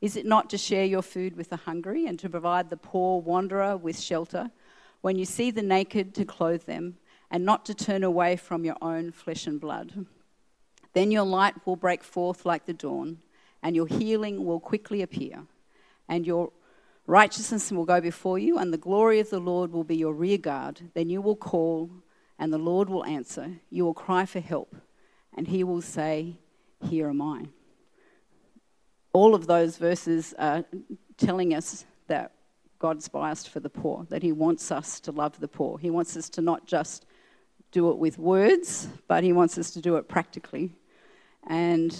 Is 0.00 0.16
it 0.16 0.26
not 0.26 0.48
to 0.50 0.58
share 0.58 0.84
your 0.84 1.02
food 1.02 1.36
with 1.36 1.50
the 1.50 1.56
hungry 1.56 2.06
and 2.06 2.18
to 2.20 2.28
provide 2.28 2.70
the 2.70 2.76
poor 2.76 3.20
wanderer 3.20 3.76
with 3.76 3.98
shelter? 3.98 4.50
When 5.00 5.18
you 5.18 5.24
see 5.24 5.50
the 5.50 5.62
naked, 5.62 6.14
to 6.14 6.24
clothe 6.24 6.64
them, 6.64 6.98
and 7.30 7.44
not 7.44 7.64
to 7.66 7.74
turn 7.74 8.04
away 8.04 8.36
from 8.36 8.64
your 8.64 8.76
own 8.80 9.10
flesh 9.10 9.46
and 9.46 9.60
blood. 9.60 10.06
Then 10.92 11.10
your 11.10 11.24
light 11.24 11.54
will 11.66 11.76
break 11.76 12.02
forth 12.02 12.46
like 12.46 12.66
the 12.66 12.72
dawn, 12.72 13.18
and 13.62 13.74
your 13.74 13.86
healing 13.86 14.44
will 14.44 14.60
quickly 14.60 15.02
appear, 15.02 15.44
and 16.08 16.26
your 16.26 16.52
righteousness 17.06 17.72
will 17.72 17.84
go 17.84 18.00
before 18.00 18.38
you, 18.38 18.56
and 18.58 18.72
the 18.72 18.78
glory 18.78 19.18
of 19.18 19.30
the 19.30 19.40
Lord 19.40 19.72
will 19.72 19.84
be 19.84 19.96
your 19.96 20.14
rear 20.14 20.38
guard. 20.38 20.80
Then 20.94 21.10
you 21.10 21.20
will 21.20 21.36
call, 21.36 21.90
and 22.38 22.52
the 22.52 22.58
Lord 22.58 22.88
will 22.88 23.04
answer. 23.04 23.56
You 23.68 23.84
will 23.84 23.94
cry 23.94 24.26
for 24.26 24.40
help, 24.40 24.76
and 25.34 25.48
he 25.48 25.64
will 25.64 25.82
say, 25.82 26.38
Here 26.80 27.08
am 27.08 27.20
I 27.20 27.48
all 29.12 29.34
of 29.34 29.46
those 29.46 29.76
verses 29.76 30.34
are 30.38 30.64
telling 31.16 31.54
us 31.54 31.84
that 32.06 32.32
God's 32.78 33.08
biased 33.08 33.48
for 33.48 33.60
the 33.60 33.70
poor, 33.70 34.06
that 34.10 34.22
He 34.22 34.32
wants 34.32 34.70
us 34.70 35.00
to 35.00 35.12
love 35.12 35.38
the 35.40 35.48
poor. 35.48 35.78
He 35.78 35.90
wants 35.90 36.16
us 36.16 36.28
to 36.30 36.40
not 36.40 36.66
just 36.66 37.06
do 37.72 37.90
it 37.90 37.98
with 37.98 38.18
words, 38.18 38.88
but 39.08 39.24
He 39.24 39.32
wants 39.32 39.58
us 39.58 39.70
to 39.72 39.80
do 39.80 39.96
it 39.96 40.08
practically. 40.08 40.72
And 41.46 41.96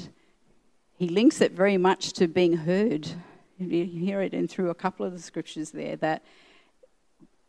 He 0.96 1.08
links 1.08 1.40
it 1.40 1.52
very 1.52 1.76
much 1.76 2.12
to 2.14 2.28
being 2.28 2.56
heard. 2.58 3.08
You 3.58 3.84
hear 3.84 4.20
it 4.20 4.34
in 4.34 4.46
through 4.46 4.70
a 4.70 4.74
couple 4.74 5.04
of 5.04 5.12
the 5.12 5.20
scriptures 5.20 5.72
there 5.72 5.96
that 5.96 6.22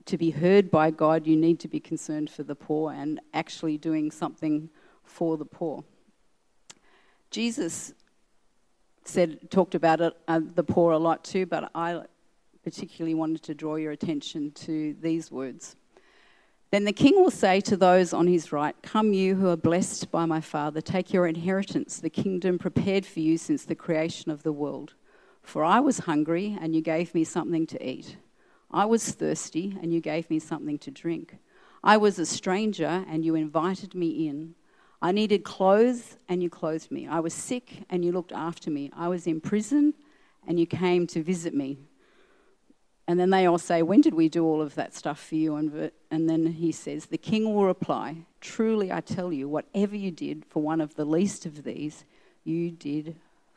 to 0.06 0.18
be 0.18 0.32
heard 0.32 0.72
by 0.72 0.89
God, 0.89 1.28
you 1.28 1.36
need 1.36 1.60
to 1.60 1.68
be 1.68 1.80
concerned 1.80 2.32
for 2.32 2.42
the 2.42 2.56
poor 2.56 2.92
and 2.92 3.20
actually 3.32 3.78
doing 3.78 4.10
something 4.10 4.70
for 5.04 5.38
the 5.38 5.46
poor. 5.46 5.84
Jesus 7.30 7.94
said 9.10 9.50
talked 9.50 9.75
about 9.75 10.01
it, 10.01 10.13
uh, 10.28 10.39
the 10.56 10.63
poor 10.63 10.92
a 10.94 10.98
lot 10.98 11.24
too, 11.24 11.46
but 11.46 11.72
I 11.74 12.04
particularly 12.63 13.16
wanted 13.16 13.44
to 13.44 13.54
draw 13.54 13.75
your 13.75 13.92
attention 13.92 14.51
to 14.51 14.96
these 15.01 15.32
words. 15.32 15.75
Then 16.72 16.86
the 16.86 16.94
king 16.94 17.16
will 17.16 17.32
say 17.32 17.62
to 17.62 17.75
those 17.75 18.13
on 18.13 18.28
his 18.28 18.51
right, 18.51 18.75
Come, 18.84 19.13
you 19.13 19.36
who 19.36 19.50
are 19.50 19.58
blessed 19.58 20.12
by 20.12 20.25
my 20.25 20.39
Father, 20.39 20.82
take 20.82 21.12
your 21.12 21.25
inheritance, 21.25 22.00
the 22.00 22.12
kingdom 22.12 22.60
prepared 22.60 23.08
for 23.08 23.22
you 23.22 23.39
since 23.39 23.66
the 23.66 23.74
creation 23.74 24.30
of 24.30 24.44
the 24.44 24.51
world. 24.51 24.94
For 25.42 25.63
I 25.63 25.80
was 25.80 26.00
hungry, 26.00 26.56
and 26.62 26.75
you 26.75 26.82
gave 26.82 27.16
me 27.16 27.24
something 27.24 27.66
to 27.68 27.84
eat. 27.84 28.18
I 28.70 28.86
was 28.86 29.12
thirsty, 29.12 29.75
and 29.82 29.92
you 29.92 30.00
gave 30.00 30.30
me 30.30 30.38
something 30.38 30.78
to 30.80 30.92
drink. 30.92 31.38
I 31.84 31.98
was 31.98 32.20
a 32.20 32.25
stranger, 32.25 33.04
and 33.10 33.25
you 33.25 33.34
invited 33.34 33.96
me 33.96 34.28
in. 34.28 34.54
I 35.01 35.12
needed 35.12 35.44
clothes, 35.44 36.18
and 36.27 36.44
you 36.44 36.50
clothed 36.50 36.91
me. 36.91 37.08
I 37.08 37.20
was 37.22 37.34
sick, 37.34 37.84
and 37.89 38.03
you 38.03 38.12
looked 38.12 38.34
after 38.34 38.70
me. 38.70 38.91
I 38.96 39.08
was 39.08 39.27
in 39.27 39.39
prison, 39.39 39.94
and 40.48 40.60
you 40.60 40.65
came 40.65 41.08
to 41.08 41.24
visit 41.24 41.53
me. 41.53 41.77
And 43.08 43.20
then 43.20 43.32
they 43.32 43.48
all 43.48 43.58
say, 43.58 43.82
When 43.82 44.01
did 44.01 44.13
we 44.13 44.29
do 44.29 44.46
all 44.46 44.62
of 44.62 44.75
that 44.75 44.94
stuff 44.94 45.20
for 45.20 45.36
you? 45.36 45.56
And, 45.56 46.29
then 46.29 46.46
he 46.46 46.72
says, 46.72 47.08
The 47.08 47.18
king 47.18 47.56
will 47.56 47.65
reply, 47.65 48.18
Truly 48.41 48.91
I 48.91 49.01
tell 49.01 49.34
you, 49.34 49.50
whatever 49.50 49.96
you 49.96 50.12
did 50.12 50.46
for 50.46 50.62
one 50.62 50.82
of 50.82 50.96
the 50.96 51.06
least 51.06 51.46
of 51.46 51.63
these, 51.63 52.06
you 52.44 52.70
did 52.70 53.15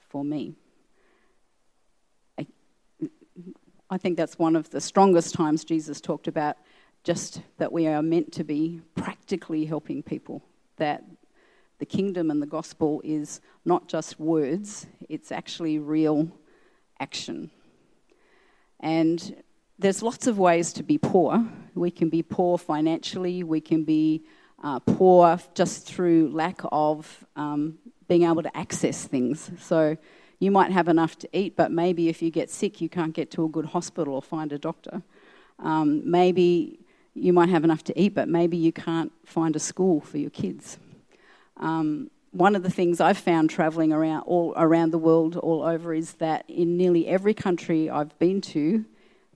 for 0.08 0.24
me. 0.24 0.54
I, 2.38 2.46
I 3.90 3.98
think 3.98 4.16
that's 4.16 4.38
one 4.38 4.56
of 4.56 4.70
the 4.70 4.80
strongest 4.80 5.34
times 5.34 5.64
Jesus 5.64 6.00
talked 6.00 6.28
about 6.28 6.56
just 7.04 7.42
that 7.58 7.72
we 7.72 7.86
are 7.88 8.00
meant 8.00 8.32
to 8.32 8.44
be 8.44 8.80
practically 8.94 9.66
helping 9.66 10.02
people, 10.02 10.42
that 10.76 11.04
the 11.82 11.86
kingdom 11.86 12.30
and 12.30 12.40
the 12.40 12.46
gospel 12.46 13.00
is 13.02 13.40
not 13.64 13.88
just 13.88 14.20
words, 14.20 14.86
it's 15.08 15.32
actually 15.32 15.80
real 15.80 16.28
action. 17.00 17.50
And 18.78 19.42
there's 19.80 20.00
lots 20.00 20.28
of 20.28 20.38
ways 20.38 20.72
to 20.74 20.84
be 20.84 20.96
poor. 20.96 21.44
We 21.74 21.90
can 21.90 22.08
be 22.08 22.22
poor 22.22 22.56
financially, 22.56 23.42
we 23.42 23.60
can 23.60 23.82
be 23.82 24.22
uh, 24.62 24.78
poor 24.78 25.40
just 25.54 25.84
through 25.84 26.30
lack 26.32 26.60
of 26.70 27.26
um, 27.34 27.78
being 28.06 28.22
able 28.22 28.44
to 28.44 28.56
access 28.56 29.04
things. 29.04 29.50
So 29.58 29.96
you 30.38 30.52
might 30.52 30.70
have 30.70 30.86
enough 30.86 31.18
to 31.18 31.28
eat, 31.36 31.56
but 31.56 31.72
maybe 31.72 32.08
if 32.08 32.22
you 32.22 32.30
get 32.30 32.48
sick, 32.48 32.80
you 32.80 32.88
can't 32.88 33.12
get 33.12 33.32
to 33.32 33.44
a 33.44 33.48
good 33.48 33.66
hospital 33.66 34.14
or 34.14 34.22
find 34.22 34.52
a 34.52 34.58
doctor. 34.58 35.02
Um, 35.58 36.08
maybe 36.08 36.78
you 37.14 37.32
might 37.32 37.48
have 37.48 37.64
enough 37.64 37.82
to 37.82 38.00
eat, 38.00 38.14
but 38.14 38.28
maybe 38.28 38.56
you 38.56 38.70
can't 38.70 39.10
find 39.26 39.56
a 39.56 39.58
school 39.58 40.00
for 40.00 40.18
your 40.18 40.30
kids. 40.30 40.78
Um, 41.56 42.10
one 42.32 42.56
of 42.56 42.62
the 42.62 42.70
things 42.70 43.00
I've 43.00 43.18
found 43.18 43.50
travelling 43.50 43.92
around 43.92 44.22
all 44.22 44.54
around 44.56 44.90
the 44.90 44.98
world, 44.98 45.36
all 45.36 45.62
over, 45.62 45.92
is 45.92 46.14
that 46.14 46.44
in 46.48 46.76
nearly 46.76 47.06
every 47.06 47.34
country 47.34 47.90
I've 47.90 48.18
been 48.18 48.40
to, 48.40 48.84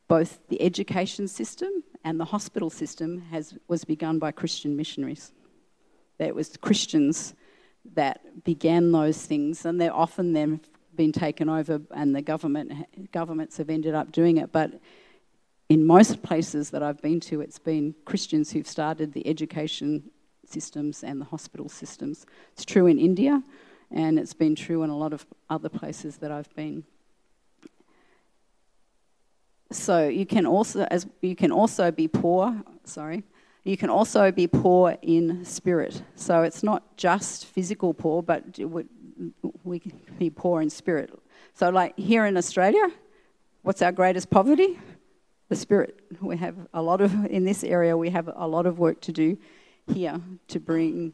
both 0.09 0.39
the 0.49 0.61
education 0.63 1.29
system 1.29 1.85
and 2.05 2.19
the 2.19 2.25
hospital 2.25 2.71
system 2.71 3.21
has 3.31 3.55
was 3.69 3.85
begun 3.85 4.19
by 4.19 4.33
Christian 4.33 4.77
missionaries. 4.77 5.33
That 6.19 6.29
it 6.29 6.35
was 6.35 6.57
Christians 6.57 7.35
that 7.95 8.45
began 8.45 8.93
those 8.93 9.27
things, 9.27 9.67
and 9.67 9.81
they're 9.81 9.95
often 9.95 10.33
then 10.33 10.61
been 10.95 11.13
taken 11.13 11.51
over, 11.51 11.83
and 11.91 12.15
the 12.15 12.23
government 12.23 12.73
governments 13.13 13.59
have 13.59 13.69
ended 13.69 13.95
up 13.95 14.11
doing 14.11 14.39
it. 14.39 14.53
But 14.53 14.81
in 15.69 15.87
most 15.87 16.23
places 16.23 16.71
that 16.71 16.83
I've 16.83 17.03
been 17.03 17.21
to, 17.21 17.43
it's 17.43 17.59
been 17.59 17.95
Christians 18.05 18.53
who've 18.53 18.67
started 18.67 19.13
the 19.13 19.27
education 19.27 20.11
systems 20.49 21.03
and 21.03 21.21
the 21.21 21.25
hospital 21.25 21.69
systems. 21.69 22.27
It's 22.53 22.65
true 22.65 22.87
in 22.87 22.99
India, 22.99 23.43
and 23.91 24.19
it's 24.19 24.35
been 24.35 24.55
true 24.55 24.83
in 24.83 24.91
a 24.91 24.97
lot 24.97 25.13
of 25.13 25.27
other 25.49 25.69
places 25.69 26.19
that 26.19 26.31
I've 26.31 26.55
been. 26.55 26.85
So 29.73 30.09
you 30.09 30.27
can 30.27 30.47
also, 30.47 30.87
as 30.91 31.07
you 31.21 31.35
can 31.35 31.51
also 31.51 31.91
be 31.91 32.09
poor. 32.09 32.63
Sorry, 32.85 33.25
you 33.65 33.77
can 33.77 33.91
also 33.91 34.31
be 34.31 34.47
poor 34.47 34.97
in 35.03 35.45
spirit. 35.45 36.03
So 36.15 36.43
it's 36.43 36.63
not 36.63 36.97
just 36.97 37.47
physical 37.47 37.93
poor, 37.93 38.23
but 38.23 38.45
we 39.65 39.81
can 39.81 39.93
be 40.19 40.31
poor 40.31 40.63
in 40.63 40.71
spirit. 40.71 41.11
So, 41.55 41.71
like 41.71 41.99
here 41.99 42.27
in 42.27 42.37
Australia, 42.37 42.89
what's 43.63 43.83
our 43.83 43.93
greatest 43.93 44.31
poverty? 44.31 44.79
The 45.49 45.57
spirit. 45.57 46.01
We 46.21 46.37
have 46.37 46.55
a 46.75 46.83
lot 46.83 47.01
of 47.01 47.27
in 47.27 47.45
this 47.45 47.65
area. 47.65 47.97
We 47.97 48.11
have 48.11 48.29
a 48.35 48.47
lot 48.47 48.67
of 48.67 48.79
work 48.79 49.01
to 49.03 49.13
do 49.13 49.37
here 49.93 50.21
to 50.49 50.61
bring 50.61 51.13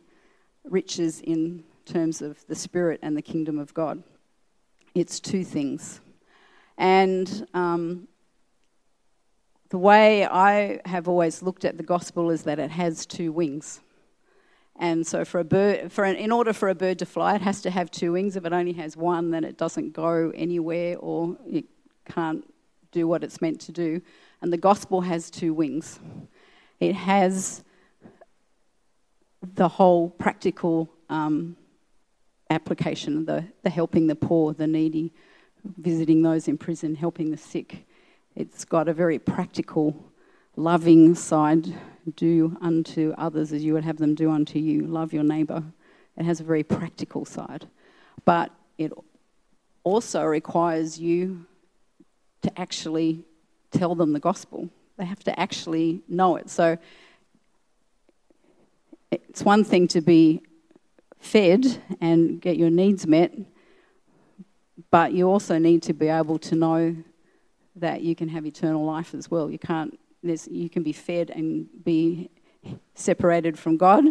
riches 0.64 1.20
in 1.20 1.64
terms 1.84 2.22
of 2.22 2.46
the 2.46 2.54
Spirit 2.54 3.00
and 3.02 3.16
the 3.16 3.22
kingdom 3.22 3.58
of 3.58 3.74
God. 3.74 4.02
It's 4.94 5.20
two 5.20 5.44
things. 5.44 6.00
And 6.78 7.46
um, 7.54 8.08
the 9.70 9.78
way 9.78 10.26
I 10.26 10.80
have 10.84 11.08
always 11.08 11.42
looked 11.42 11.64
at 11.64 11.76
the 11.76 11.82
gospel 11.82 12.30
is 12.30 12.42
that 12.44 12.58
it 12.58 12.70
has 12.70 13.06
two 13.06 13.32
wings. 13.32 13.80
And 14.76 15.06
so, 15.06 15.24
for 15.24 15.38
a 15.38 15.44
bird, 15.44 15.92
for 15.92 16.04
an, 16.04 16.16
in 16.16 16.32
order 16.32 16.52
for 16.52 16.68
a 16.68 16.74
bird 16.74 16.98
to 17.00 17.06
fly, 17.06 17.34
it 17.34 17.42
has 17.42 17.60
to 17.62 17.70
have 17.70 17.90
two 17.90 18.12
wings. 18.12 18.36
If 18.36 18.44
it 18.44 18.52
only 18.52 18.72
has 18.72 18.96
one, 18.96 19.30
then 19.30 19.44
it 19.44 19.58
doesn't 19.58 19.92
go 19.92 20.32
anywhere 20.34 20.96
or 20.98 21.36
it 21.46 21.66
can't 22.06 22.44
do 22.90 23.06
what 23.06 23.22
it's 23.22 23.40
meant 23.40 23.60
to 23.62 23.72
do. 23.72 24.00
And 24.40 24.52
the 24.52 24.58
gospel 24.58 25.02
has 25.02 25.30
two 25.30 25.54
wings. 25.54 26.00
It 26.80 26.94
has 26.94 27.62
the 29.42 29.68
whole 29.68 30.10
practical 30.10 30.88
um, 31.08 31.56
application, 32.50 33.24
the, 33.24 33.44
the 33.62 33.70
helping 33.70 34.06
the 34.06 34.14
poor, 34.14 34.54
the 34.54 34.66
needy, 34.66 35.12
visiting 35.78 36.22
those 36.22 36.48
in 36.48 36.58
prison, 36.58 36.94
helping 36.94 37.30
the 37.30 37.36
sick. 37.36 37.86
it's 38.34 38.64
got 38.64 38.88
a 38.88 38.92
very 38.92 39.18
practical, 39.18 40.04
loving 40.56 41.14
side. 41.14 41.66
Do 42.16 42.56
unto 42.60 43.14
others 43.16 43.52
as 43.52 43.62
you 43.62 43.74
would 43.74 43.84
have 43.84 43.98
them 43.98 44.16
do 44.16 44.30
unto 44.30 44.58
you. 44.58 44.86
Love 44.86 45.12
your 45.12 45.22
neighbour. 45.22 45.62
It 46.16 46.24
has 46.24 46.40
a 46.40 46.44
very 46.44 46.64
practical 46.64 47.24
side. 47.24 47.68
But 48.24 48.50
it 48.76 48.92
also 49.84 50.24
requires 50.24 50.98
you 50.98 51.46
to 52.42 52.60
actually 52.60 53.24
tell 53.70 53.94
them 53.94 54.12
the 54.12 54.20
gospel. 54.20 54.68
They 54.96 55.04
have 55.04 55.22
to 55.24 55.38
actually 55.38 56.02
know 56.08 56.36
it. 56.36 56.50
So 56.50 56.76
it's 59.12 59.44
one 59.44 59.62
thing 59.64 59.88
to 59.88 60.00
be 60.00 60.42
fed 61.18 61.82
and 62.00 62.40
get 62.40 62.56
your 62.56 62.70
needs 62.70 63.06
met, 63.06 63.32
but 64.90 65.12
you 65.12 65.28
also 65.28 65.58
need 65.58 65.82
to 65.82 65.92
be 65.92 66.08
able 66.08 66.38
to 66.38 66.54
know 66.54 66.96
that 67.76 68.02
you 68.02 68.14
can 68.14 68.28
have 68.28 68.46
eternal 68.46 68.84
life 68.84 69.14
as 69.14 69.30
well. 69.30 69.50
You 69.50 69.58
can't. 69.58 69.98
you 70.22 70.68
can 70.70 70.82
be 70.82 70.92
fed 70.92 71.30
and 71.30 71.68
be 71.84 72.30
separated 72.94 73.58
from 73.58 73.76
God, 73.76 74.04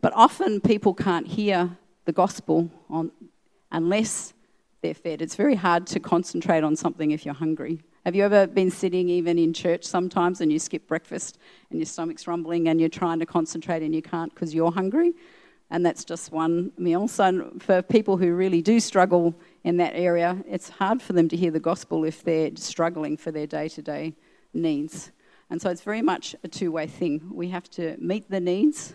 but 0.00 0.12
often 0.14 0.60
people 0.60 0.94
can't 0.94 1.26
hear 1.26 1.76
the 2.04 2.12
gospel 2.12 2.70
on, 2.88 3.10
unless 3.70 4.34
they're 4.80 4.94
fed. 4.94 5.22
It's 5.22 5.36
very 5.36 5.54
hard 5.54 5.86
to 5.88 6.00
concentrate 6.00 6.64
on 6.64 6.76
something 6.76 7.10
if 7.10 7.24
you're 7.24 7.34
hungry. 7.34 7.82
Have 8.04 8.16
you 8.16 8.24
ever 8.24 8.48
been 8.48 8.72
sitting 8.72 9.08
even 9.08 9.38
in 9.38 9.52
church 9.52 9.84
sometimes 9.84 10.40
and 10.40 10.50
you 10.50 10.58
skip 10.58 10.88
breakfast 10.88 11.38
and 11.70 11.78
your 11.78 11.86
stomach's 11.86 12.26
rumbling 12.26 12.66
and 12.66 12.80
you're 12.80 12.88
trying 12.88 13.20
to 13.20 13.26
concentrate 13.26 13.80
and 13.80 13.94
you 13.94 14.02
can't 14.02 14.34
because 14.34 14.52
you're 14.52 14.72
hungry? 14.72 15.12
And 15.70 15.86
that's 15.86 16.04
just 16.04 16.32
one 16.32 16.72
meal. 16.76 17.06
So, 17.06 17.52
for 17.60 17.80
people 17.80 18.16
who 18.16 18.34
really 18.34 18.60
do 18.60 18.80
struggle 18.80 19.36
in 19.62 19.76
that 19.76 19.94
area, 19.94 20.42
it's 20.48 20.68
hard 20.68 21.00
for 21.00 21.12
them 21.12 21.28
to 21.28 21.36
hear 21.36 21.52
the 21.52 21.60
gospel 21.60 22.04
if 22.04 22.24
they're 22.24 22.50
struggling 22.56 23.16
for 23.16 23.30
their 23.30 23.46
day 23.46 23.68
to 23.68 23.82
day 23.82 24.14
needs. 24.52 25.12
And 25.48 25.62
so, 25.62 25.70
it's 25.70 25.82
very 25.82 26.02
much 26.02 26.34
a 26.42 26.48
two 26.48 26.72
way 26.72 26.88
thing. 26.88 27.30
We 27.32 27.50
have 27.50 27.70
to 27.70 27.96
meet 28.00 28.28
the 28.28 28.40
needs 28.40 28.94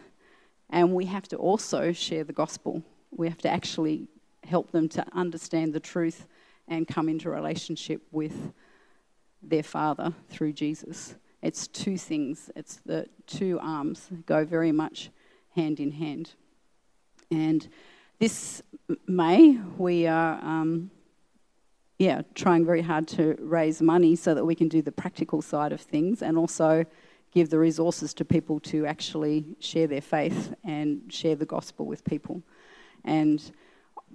and 0.70 0.94
we 0.94 1.06
have 1.06 1.30
to 1.30 1.38
also 1.38 1.94
share 1.94 2.26
the 2.26 2.34
gospel. 2.34 2.84
We 3.12 3.30
have 3.30 3.42
to 3.44 3.50
actually 3.50 4.10
help 4.44 4.72
them 4.72 4.90
to 4.90 5.06
understand 5.14 5.72
the 5.72 5.80
truth 5.80 6.28
and 6.68 6.86
come 6.86 7.08
into 7.08 7.30
relationship 7.30 8.02
with 8.12 8.52
their 9.42 9.64
Father 9.64 10.14
through 10.30 10.54
Jesus. 10.54 11.16
It's 11.42 11.68
two 11.68 11.98
things, 11.98 12.50
it's 12.56 12.78
the 12.86 13.08
two 13.26 13.60
arms 13.62 14.10
go 14.26 14.44
very 14.44 14.72
much 14.72 15.12
hand 15.56 15.80
in 15.80 15.92
hand. 15.92 16.32
And 17.30 17.68
this 18.20 18.64
May, 19.06 19.60
we 19.78 20.08
are, 20.08 20.40
um, 20.44 20.90
yeah, 22.00 22.22
trying 22.36 22.66
very 22.66 22.82
hard 22.82 23.08
to 23.10 23.36
raise 23.40 23.82
money 23.82 24.16
so 24.16 24.34
that 24.34 24.46
we 24.46 24.56
can 24.56 24.68
do 24.68 24.82
the 24.82 24.92
practical 24.92 25.42
side 25.42 25.72
of 25.72 25.82
things 25.82 26.22
and 26.22 26.38
also 26.38 26.86
give 27.34 27.50
the 27.50 27.60
resources 27.60 28.14
to 28.16 28.26
people 28.26 28.60
to 28.62 28.86
actually 28.86 29.46
share 29.60 29.88
their 29.88 30.02
faith 30.02 30.54
and 30.64 31.02
share 31.10 31.36
the 31.36 31.46
gospel 31.46 31.86
with 31.86 32.04
people. 32.04 32.42
And 33.04 33.52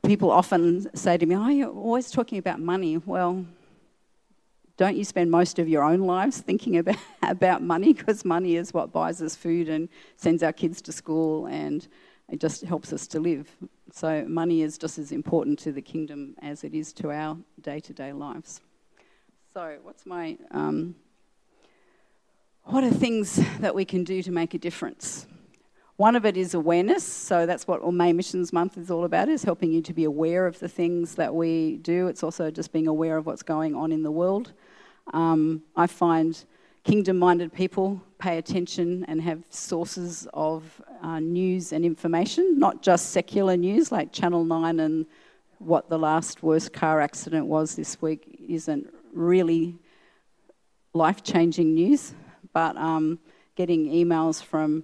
people 0.02 0.30
often 0.30 0.94
say 0.96 1.16
to 1.16 1.26
me, 1.26 1.36
Oh, 1.36 1.48
you're 1.48 1.68
always 1.68 2.10
talking 2.10 2.38
about 2.38 2.60
money. 2.60 2.98
Well, 2.98 3.44
don't 4.76 4.96
you 4.96 5.04
spend 5.04 5.30
most 5.30 5.58
of 5.58 5.68
your 5.68 5.82
own 5.82 6.00
lives 6.00 6.38
thinking 6.38 6.78
about, 6.78 6.96
about 7.22 7.62
money? 7.62 7.92
Because 7.92 8.24
money 8.24 8.56
is 8.56 8.72
what 8.72 8.92
buys 8.92 9.20
us 9.22 9.36
food 9.36 9.68
and 9.68 9.88
sends 10.16 10.42
our 10.42 10.52
kids 10.52 10.80
to 10.82 10.92
school 10.92 11.46
and 11.46 11.86
it 12.28 12.40
just 12.40 12.64
helps 12.64 12.92
us 12.92 13.06
to 13.08 13.20
live. 13.20 13.54
So, 13.92 14.24
money 14.26 14.62
is 14.62 14.78
just 14.78 14.98
as 14.98 15.12
important 15.12 15.58
to 15.60 15.72
the 15.72 15.82
kingdom 15.82 16.34
as 16.40 16.64
it 16.64 16.72
is 16.72 16.92
to 16.94 17.10
our 17.10 17.36
day 17.60 17.78
to 17.80 17.92
day 17.92 18.12
lives. 18.12 18.62
So, 19.52 19.78
what's 19.82 20.06
my. 20.06 20.38
Um, 20.50 20.94
what 22.64 22.84
are 22.84 22.90
things 22.90 23.40
that 23.58 23.74
we 23.74 23.84
can 23.84 24.04
do 24.04 24.22
to 24.22 24.30
make 24.30 24.54
a 24.54 24.58
difference? 24.58 25.26
One 25.96 26.16
of 26.16 26.24
it 26.24 26.36
is 26.36 26.54
awareness. 26.54 27.04
So 27.04 27.44
that's 27.46 27.66
what 27.66 27.80
all 27.80 27.92
May 27.92 28.12
Missions 28.12 28.52
Month 28.52 28.78
is 28.78 28.90
all 28.90 29.04
about, 29.04 29.28
is 29.28 29.44
helping 29.44 29.72
you 29.72 29.82
to 29.82 29.92
be 29.92 30.04
aware 30.04 30.46
of 30.46 30.58
the 30.58 30.68
things 30.68 31.14
that 31.16 31.34
we 31.34 31.76
do. 31.76 32.08
It's 32.08 32.22
also 32.22 32.50
just 32.50 32.72
being 32.72 32.88
aware 32.88 33.16
of 33.16 33.26
what's 33.26 33.42
going 33.42 33.74
on 33.74 33.92
in 33.92 34.02
the 34.02 34.10
world. 34.10 34.52
Um, 35.12 35.62
I 35.76 35.86
find 35.86 36.42
kingdom-minded 36.84 37.52
people 37.52 38.02
pay 38.18 38.38
attention 38.38 39.04
and 39.06 39.20
have 39.20 39.44
sources 39.50 40.26
of 40.32 40.80
uh, 41.02 41.20
news 41.20 41.72
and 41.72 41.84
information, 41.84 42.58
not 42.58 42.82
just 42.82 43.10
secular 43.10 43.56
news 43.56 43.92
like 43.92 44.12
Channel 44.12 44.44
9 44.44 44.80
and 44.80 45.06
what 45.58 45.88
the 45.88 45.98
last 45.98 46.42
worst 46.42 46.72
car 46.72 47.00
accident 47.00 47.46
was 47.46 47.76
this 47.76 48.02
week 48.02 48.44
isn't 48.48 48.92
really 49.12 49.78
life-changing 50.94 51.74
news, 51.74 52.14
but 52.52 52.76
um, 52.76 53.18
getting 53.54 53.86
emails 53.86 54.42
from 54.42 54.82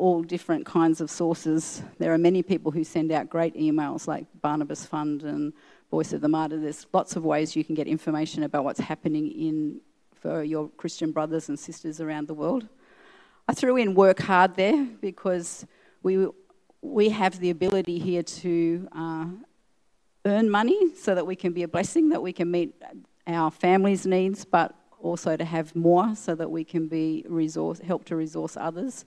all 0.00 0.22
different 0.22 0.64
kinds 0.64 1.02
of 1.02 1.10
sources. 1.10 1.82
There 1.98 2.12
are 2.14 2.18
many 2.18 2.42
people 2.42 2.72
who 2.72 2.84
send 2.84 3.12
out 3.12 3.28
great 3.28 3.54
emails 3.54 4.06
like 4.06 4.24
Barnabas 4.40 4.86
Fund 4.86 5.22
and 5.24 5.52
Voice 5.90 6.14
of 6.14 6.22
the 6.22 6.28
Martyr. 6.28 6.58
There's 6.58 6.86
lots 6.94 7.16
of 7.16 7.24
ways 7.24 7.54
you 7.54 7.64
can 7.64 7.74
get 7.74 7.86
information 7.86 8.42
about 8.44 8.64
what's 8.64 8.80
happening 8.80 9.30
in 9.30 9.80
for 10.14 10.42
your 10.42 10.68
Christian 10.70 11.12
brothers 11.12 11.50
and 11.50 11.58
sisters 11.58 12.00
around 12.00 12.28
the 12.28 12.34
world. 12.34 12.66
I 13.46 13.52
threw 13.52 13.76
in 13.76 13.94
work 13.94 14.20
hard 14.20 14.54
there 14.54 14.86
because 15.00 15.66
we 16.02 16.26
we 16.80 17.10
have 17.10 17.38
the 17.38 17.50
ability 17.50 17.98
here 17.98 18.22
to 18.22 18.88
uh, 18.96 19.26
earn 20.24 20.48
money 20.48 20.94
so 20.94 21.14
that 21.14 21.26
we 21.26 21.36
can 21.36 21.52
be 21.52 21.62
a 21.62 21.68
blessing, 21.68 22.08
that 22.08 22.22
we 22.22 22.32
can 22.32 22.50
meet 22.50 22.74
our 23.26 23.50
families' 23.50 24.06
needs, 24.06 24.46
but 24.46 24.74
also 24.98 25.36
to 25.36 25.44
have 25.44 25.76
more 25.76 26.14
so 26.14 26.34
that 26.34 26.50
we 26.50 26.64
can 26.64 26.88
be 26.88 27.22
resource 27.28 27.80
help 27.80 28.04
to 28.06 28.16
resource 28.16 28.56
others. 28.56 29.04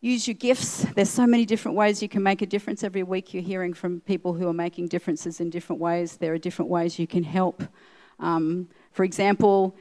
Use 0.00 0.28
your 0.28 0.34
gifts. 0.34 0.84
There's 0.94 1.10
so 1.10 1.26
many 1.26 1.46
different 1.46 1.76
ways 1.76 2.02
you 2.02 2.08
can 2.08 2.22
make 2.22 2.42
a 2.42 2.46
difference. 2.46 2.84
Every 2.84 3.02
week 3.02 3.32
you're 3.32 3.42
hearing 3.42 3.72
from 3.72 4.00
people 4.00 4.34
who 4.34 4.46
are 4.46 4.52
making 4.52 4.88
differences 4.88 5.40
in 5.40 5.48
different 5.48 5.80
ways. 5.80 6.18
There 6.18 6.34
are 6.34 6.38
different 6.38 6.70
ways 6.70 6.98
you 6.98 7.06
can 7.06 7.22
help. 7.22 7.62
Um, 8.20 8.68
for 8.92 9.04
example, 9.04 9.74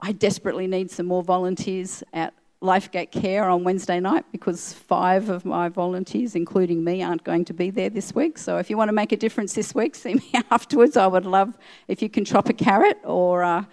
I 0.00 0.12
desperately 0.12 0.66
need 0.66 0.90
some 0.90 1.06
more 1.06 1.22
volunteers 1.22 2.02
at 2.12 2.34
Lifegate 2.60 3.12
Care 3.12 3.48
on 3.48 3.62
Wednesday 3.62 4.00
night 4.00 4.24
because 4.32 4.72
five 4.72 5.28
of 5.28 5.44
my 5.44 5.68
volunteers, 5.68 6.34
including 6.34 6.82
me, 6.82 7.02
aren't 7.02 7.22
going 7.22 7.44
to 7.44 7.54
be 7.54 7.70
there 7.70 7.90
this 7.90 8.14
week. 8.14 8.38
So 8.38 8.58
if 8.58 8.68
you 8.68 8.76
want 8.76 8.88
to 8.88 8.92
make 8.92 9.12
a 9.12 9.16
difference 9.16 9.52
this 9.52 9.74
week, 9.74 9.94
see 10.04 10.14
me 10.14 10.32
afterwards. 10.50 10.96
I 10.96 11.06
would 11.06 11.26
love 11.26 11.56
if 11.86 12.02
you 12.02 12.08
can 12.08 12.24
chop 12.24 12.48
a 12.48 12.52
carrot 12.52 12.98
or 13.04 13.44
uh, 13.44 13.64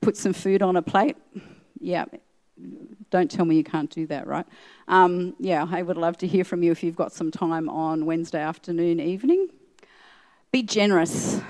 put 0.00 0.16
some 0.16 0.32
food 0.32 0.62
on 0.62 0.76
a 0.76 0.82
plate. 0.82 1.16
Yeah, 1.78 2.06
don't 3.10 3.30
tell 3.30 3.44
me 3.44 3.56
you 3.56 3.64
can't 3.64 3.90
do 3.90 4.06
that, 4.06 4.26
right? 4.26 4.46
Um, 4.88 5.34
yeah, 5.38 5.66
I 5.70 5.82
would 5.82 5.96
love 5.96 6.16
to 6.18 6.26
hear 6.26 6.44
from 6.44 6.62
you 6.62 6.72
if 6.72 6.82
you've 6.82 6.96
got 6.96 7.12
some 7.12 7.30
time 7.30 7.68
on 7.68 8.06
Wednesday 8.06 8.40
afternoon, 8.40 9.00
evening. 9.00 9.48
Be 10.52 10.62
generous. 10.62 11.40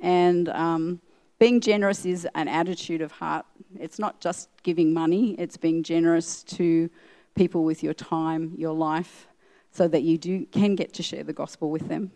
And 0.00 0.48
um, 0.50 1.00
being 1.38 1.60
generous 1.60 2.04
is 2.04 2.28
an 2.34 2.48
attitude 2.48 3.00
of 3.00 3.12
heart. 3.12 3.46
It's 3.78 3.98
not 3.98 4.20
just 4.20 4.48
giving 4.62 4.92
money, 4.92 5.34
it's 5.38 5.56
being 5.56 5.82
generous 5.82 6.42
to 6.44 6.88
people 7.34 7.64
with 7.64 7.82
your 7.82 7.94
time, 7.94 8.54
your 8.56 8.72
life, 8.72 9.26
so 9.72 9.88
that 9.88 10.02
you 10.02 10.16
do, 10.16 10.46
can 10.46 10.76
get 10.76 10.92
to 10.94 11.02
share 11.02 11.24
the 11.24 11.32
gospel 11.32 11.70
with 11.70 11.88
them. 11.88 12.12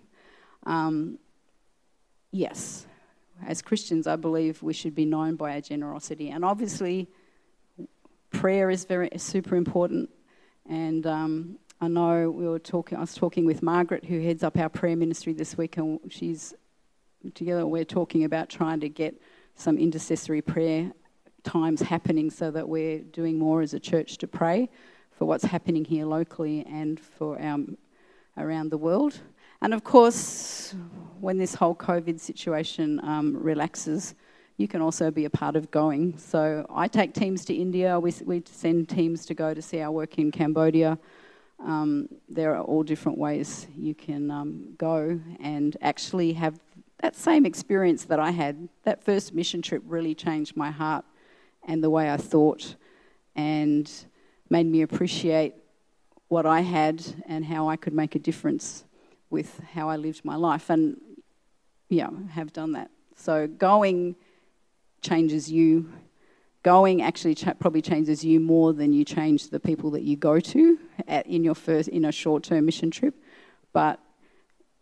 Um, 0.65 1.19
yes, 2.31 2.87
as 3.47 3.63
Christians, 3.63 4.07
I 4.07 4.17
believe 4.17 4.63
we 4.63 4.73
should 4.73 4.95
be 4.95 5.05
known 5.05 5.37
by 5.37 5.55
our 5.55 5.61
generosity. 5.61 6.31
And 6.31 6.45
obviously, 6.45 7.09
prayer 8.39 8.71
is 8.71 8.85
very 8.85 9.11
super 9.17 9.57
important. 9.57 10.09
And 10.71 11.05
um, 11.09 11.59
I 11.81 11.89
know 11.89 12.31
we 12.31 12.47
were 12.47 12.61
talking. 12.61 12.97
I 12.97 13.01
was 13.01 13.15
talking 13.15 13.45
with 13.45 13.63
Margaret, 13.63 14.05
who 14.05 14.21
heads 14.21 14.45
up 14.45 14.57
our 14.57 14.69
prayer 14.69 14.97
ministry 14.97 15.33
this 15.33 15.59
week, 15.59 15.77
and 15.77 15.99
she's 16.09 16.55
together. 17.35 17.67
We're 17.67 17.85
talking 17.85 18.23
about 18.23 18.49
trying 18.49 18.79
to 18.81 18.89
get 18.89 19.21
some 19.57 19.77
intercessory 19.77 20.41
prayer 20.41 20.93
times 21.43 21.83
happening, 21.83 22.31
so 22.31 22.53
that 22.53 22.69
we're 22.69 23.01
doing 23.01 23.41
more 23.41 23.61
as 23.61 23.75
a 23.75 23.81
church 23.81 24.19
to 24.19 24.29
pray 24.29 24.69
for 25.11 25.25
what's 25.25 25.45
happening 25.45 25.85
here 25.85 26.07
locally 26.07 26.65
and 26.67 27.01
for 27.01 27.41
our 27.41 27.59
around 28.37 28.71
the 28.71 28.79
world. 28.79 29.21
And 29.63 29.75
of 29.75 29.83
course, 29.83 30.77
when 31.19 31.39
this 31.39 31.57
whole 31.57 31.75
COVID 31.75 32.21
situation 32.21 33.01
um, 33.03 33.37
relaxes, 33.37 34.15
you 34.59 34.67
can 34.69 34.83
also 34.83 35.11
be 35.11 35.25
a 35.25 35.31
part 35.31 35.57
of 35.57 35.71
going. 35.71 36.19
So 36.19 36.67
I 36.69 36.89
take 36.89 37.15
teams 37.15 37.45
to 37.47 37.55
India, 37.55 37.99
we, 37.99 38.13
we 38.25 38.43
send 38.45 38.89
teams 38.89 39.25
to 39.27 39.35
go 39.35 39.55
to 39.55 39.63
see 39.63 39.81
our 39.81 39.93
work 39.93 40.19
in 40.19 40.31
Cambodia. 40.31 40.99
Um, 41.65 42.09
there 42.29 42.55
are 42.55 42.63
all 42.63 42.83
different 42.83 43.19
ways 43.19 43.67
you 43.77 43.95
can 43.95 44.31
um, 44.31 44.75
go 44.77 45.19
and 45.41 45.77
actually 45.81 46.33
have 46.35 46.61
that 47.01 47.15
same 47.15 47.47
experience 47.47 48.05
that 48.05 48.19
I 48.19 48.33
had. 48.33 48.69
That 48.83 49.03
first 49.03 49.33
mission 49.33 49.63
trip 49.63 49.83
really 49.87 50.15
changed 50.15 50.57
my 50.57 50.73
heart 50.73 51.05
and 51.67 51.83
the 51.83 51.91
way 51.91 52.11
I 52.11 52.17
thought 52.17 52.75
and 53.37 53.91
made 54.51 54.67
me 54.67 54.83
appreciate 54.83 55.55
what 56.27 56.47
I 56.47 56.61
had 56.61 57.05
and 57.27 57.45
how 57.45 57.69
I 57.69 57.77
could 57.77 57.93
make 57.93 58.17
a 58.17 58.19
difference 58.19 58.85
with 59.31 59.61
how 59.73 59.89
I 59.89 59.97
lived 59.97 60.25
my 60.25 60.37
life, 60.37 60.71
and 60.71 60.97
yeah, 61.91 62.09
have 62.31 62.53
done 62.53 62.73
that. 62.73 62.91
So 63.15 63.47
going 63.47 64.17
changes 65.03 65.51
you. 65.51 65.91
Going 66.63 67.03
actually 67.03 67.35
ch- 67.35 67.59
probably 67.59 67.83
changes 67.83 68.25
you 68.25 68.41
more 68.41 68.73
than 68.73 68.93
you 68.93 69.05
change 69.05 69.49
the 69.49 69.61
people 69.61 69.91
that 69.93 70.03
you 70.03 70.17
go 70.17 70.41
to 70.41 70.79
at, 71.07 71.27
in 71.27 71.45
your 71.45 71.55
first 71.55 71.89
in 71.89 72.05
a 72.05 72.13
short-term 72.13 72.67
mission 72.67 72.91
trip. 72.91 73.15
But 73.73 74.01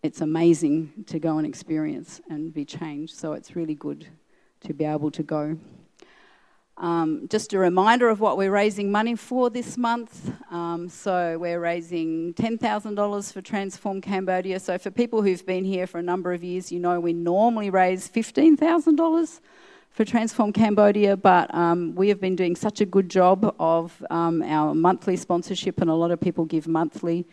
it's 0.03 0.21
amazing 0.21 1.05
to 1.07 1.19
go 1.19 1.39
and 1.39 1.47
experience 1.47 2.21
and 2.31 2.53
be 2.53 2.65
changed. 2.65 3.15
So 3.15 3.35
it's 3.35 3.55
really 3.57 3.75
good 3.75 4.07
to 4.61 4.73
be 4.73 4.85
able 4.85 5.11
to 5.11 5.23
go. 5.23 5.59
Um, 6.79 7.27
just 7.31 7.55
a 7.55 7.59
reminder 7.59 8.11
of 8.11 8.21
what 8.21 8.37
we're 8.37 8.51
raising 8.51 8.93
money 8.93 9.17
for 9.17 9.49
this 9.49 9.79
month. 9.79 10.31
Um, 10.51 10.91
so 10.91 11.39
we're 11.39 11.59
raising 11.59 12.35
$10,000 12.35 13.33
for 13.33 13.41
Transform 13.41 14.03
Cambodia. 14.03 14.61
So 14.61 14.77
for 14.77 14.91
people 14.91 15.23
who've 15.23 15.45
been 15.47 15.65
here 15.65 15.87
for 15.87 15.99
a 15.99 16.03
number 16.03 16.35
of 16.35 16.45
years, 16.45 16.71
you 16.71 16.79
know 16.79 17.01
we 17.01 17.15
normally 17.15 17.71
raise 17.71 18.09
$15,000 18.11 19.41
for 19.97 20.05
Transform 20.05 20.53
Cambodia, 20.53 21.17
but 21.17 21.53
um, 21.55 21.95
we 21.95 22.11
have 22.11 22.21
been 22.21 22.37
doing 22.37 22.55
such 22.55 22.83
a 22.83 22.85
good 22.85 23.09
job 23.09 23.57
of 23.59 24.05
um, 24.11 24.43
our 24.43 24.75
monthly 24.75 25.17
sponsorship, 25.17 25.81
and 25.81 25.89
a 25.89 25.95
lot 25.95 26.11
of 26.11 26.21
people 26.21 26.45
give 26.45 26.69
monthly 26.69 27.27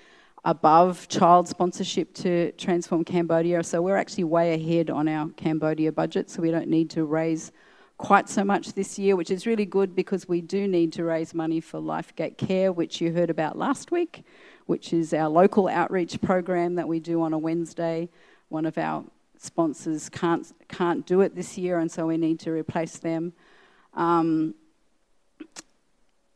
above 0.45 1.09
child 1.09 1.45
sponsorship 1.45 2.13
to 2.13 2.53
Transform 2.53 3.03
Cambodia. 3.03 3.61
So 3.65 3.81
we're 3.81 3.97
actually 3.97 4.23
way 4.23 4.53
ahead 4.53 4.89
on 4.89 5.09
our 5.09 5.27
Cambodia 5.31 5.91
budget, 5.91 6.29
so 6.29 6.41
we 6.41 6.51
don't 6.51 6.69
need 6.69 6.89
to 6.91 7.03
raise 7.03 7.51
quite 7.97 8.29
so 8.29 8.45
much 8.45 8.71
this 8.71 8.97
year, 8.97 9.17
which 9.17 9.29
is 9.29 9.45
really 9.45 9.65
good 9.65 9.93
because 9.93 10.29
we 10.29 10.39
do 10.39 10.65
need 10.65 10.93
to 10.93 11.03
raise 11.03 11.33
money 11.33 11.59
for 11.59 11.81
LifeGate 11.81 12.37
Care, 12.37 12.71
which 12.71 13.01
you 13.01 13.11
heard 13.11 13.29
about 13.29 13.57
last 13.57 13.91
week, 13.91 14.23
which 14.67 14.93
is 14.93 15.13
our 15.13 15.27
local 15.27 15.67
outreach 15.67 16.21
program 16.21 16.75
that 16.75 16.87
we 16.87 17.01
do 17.01 17.23
on 17.23 17.33
a 17.33 17.37
Wednesday. 17.37 18.07
One 18.47 18.65
of 18.65 18.77
our 18.77 19.03
sponsors 19.43 20.09
can't 20.09 20.51
can't 20.67 21.05
do 21.05 21.21
it 21.21 21.35
this 21.35 21.57
year, 21.57 21.79
and 21.79 21.91
so 21.91 22.07
we 22.07 22.17
need 22.17 22.39
to 22.39 22.51
replace 22.51 22.97
them. 22.97 23.33
Um, 23.93 24.55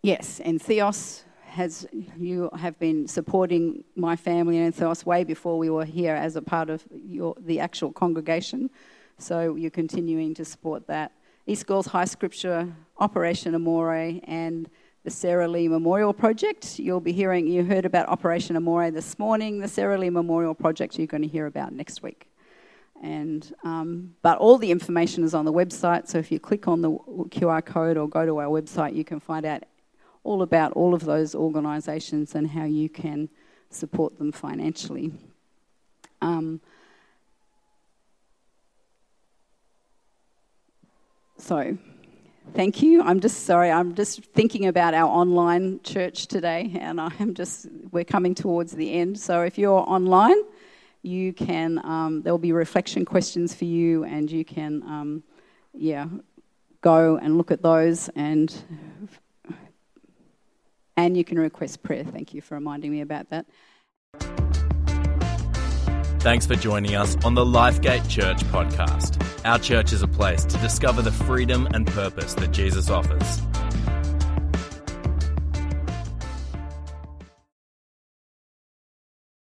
yes, 0.01 0.39
Entheos 0.43 1.23
has 1.45 1.87
you 2.17 2.49
have 2.55 2.77
been 2.79 3.07
supporting 3.07 3.83
my 3.95 4.15
family 4.15 4.57
Entheos 4.57 5.05
way 5.05 5.23
before 5.23 5.57
we 5.57 5.69
were 5.69 5.85
here 5.85 6.15
as 6.15 6.35
a 6.35 6.41
part 6.41 6.69
of 6.69 6.83
your 6.91 7.35
the 7.39 7.59
actual 7.59 7.91
congregation. 7.91 8.69
So 9.17 9.55
you're 9.55 9.71
continuing 9.71 10.33
to 10.35 10.45
support 10.45 10.85
that. 10.87 11.11
East 11.47 11.65
Girls 11.65 11.87
High 11.87 12.05
Scripture, 12.05 12.71
Operation 12.99 13.55
Amore, 13.55 14.19
and 14.25 14.69
the 15.03 15.09
Sarah 15.09 15.47
Lee 15.47 15.69
Memorial 15.69 16.13
Project. 16.13 16.77
You'll 16.77 16.99
be 16.99 17.13
hearing, 17.13 17.47
you 17.47 17.63
heard 17.63 17.85
about 17.85 18.09
Operation 18.09 18.57
Amore 18.57 18.91
this 18.91 19.17
morning. 19.17 19.59
The 19.59 19.67
Sarah 19.69 19.97
Lee 19.97 20.09
Memorial 20.09 20.53
Project 20.53 20.99
you're 20.99 21.07
going 21.07 21.23
to 21.23 21.29
hear 21.29 21.45
about 21.45 21.71
next 21.71 22.03
week. 22.03 22.26
And, 23.03 23.53
um, 23.63 24.15
but 24.21 24.38
all 24.39 24.57
the 24.57 24.71
information 24.71 25.23
is 25.23 25.33
on 25.33 25.45
the 25.45 25.53
website, 25.53 26.07
so 26.07 26.17
if 26.17 26.31
you 26.31 26.39
click 26.39 26.67
on 26.67 26.81
the 26.81 26.91
QR 26.91 27.63
code 27.63 27.97
or 27.97 28.10
go 28.10 28.25
to 28.25 28.38
our 28.39 28.47
website, 28.47 28.95
you 28.95 29.03
can 29.03 29.19
find 29.19 29.45
out 29.45 29.63
all 30.23 30.41
about 30.41 30.73
all 30.73 30.93
of 30.93 31.05
those 31.05 31.36
organisations 31.36 32.36
and 32.36 32.49
how 32.49 32.65
you 32.65 32.89
can 32.89 33.29
support 33.69 34.17
them 34.17 34.31
financially. 34.31 35.12
Um, 36.21 36.60
So, 41.39 41.77
thank 42.55 42.81
you. 42.81 43.03
I'm 43.03 43.19
just 43.19 43.45
sorry, 43.45 43.69
I'm 43.69 43.93
just 43.93 44.23
thinking 44.33 44.65
about 44.65 44.95
our 44.95 45.07
online 45.07 45.79
church 45.83 46.25
today, 46.25 46.75
and 46.79 46.99
I'm 46.99 47.36
just, 47.36 47.67
we're 47.91 48.03
coming 48.03 48.33
towards 48.33 48.71
the 48.71 48.91
end. 48.93 49.19
So, 49.19 49.43
if 49.43 49.57
you're 49.57 49.88
online, 49.88 50.38
you 51.01 51.33
can, 51.33 51.79
um, 51.86 52.21
there'll 52.21 52.38
be 52.38 52.51
reflection 52.51 53.05
questions 53.05 53.53
for 53.53 53.65
you, 53.65 54.03
and 54.03 54.29
you 54.31 54.43
can, 54.43 54.83
um, 54.83 55.23
yeah, 55.73 56.07
go 56.81 57.17
and 57.17 57.38
look 57.38 57.51
at 57.51 57.62
those 57.62 58.10
and. 58.10 58.53
And 60.99 61.15
you 61.15 61.23
can 61.23 61.38
request 61.38 61.83
prayer. 61.83 62.03
Thank 62.03 62.33
you 62.33 62.41
for 62.41 62.55
reminding 62.55 62.89
me 62.89 63.01
about 63.01 63.29
that. 63.29 63.45
Thanks 66.21 66.47
for 66.47 66.55
joining 66.55 66.95
us 66.95 67.15
on 67.23 67.36
the 67.36 67.45
Lifegate 67.45 68.10
Church 68.10 68.43
podcast. 68.45 69.21
Our 69.45 69.60
church 69.60 69.93
is 69.93 70.01
a 70.01 70.07
place 70.07 70.43
to 70.45 70.57
discover 70.57 71.03
the 71.03 71.12
freedom 71.12 71.67
and 71.67 71.86
purpose 71.86 72.33
that 72.33 72.51
Jesus 72.51 72.89
offers. 72.89 73.41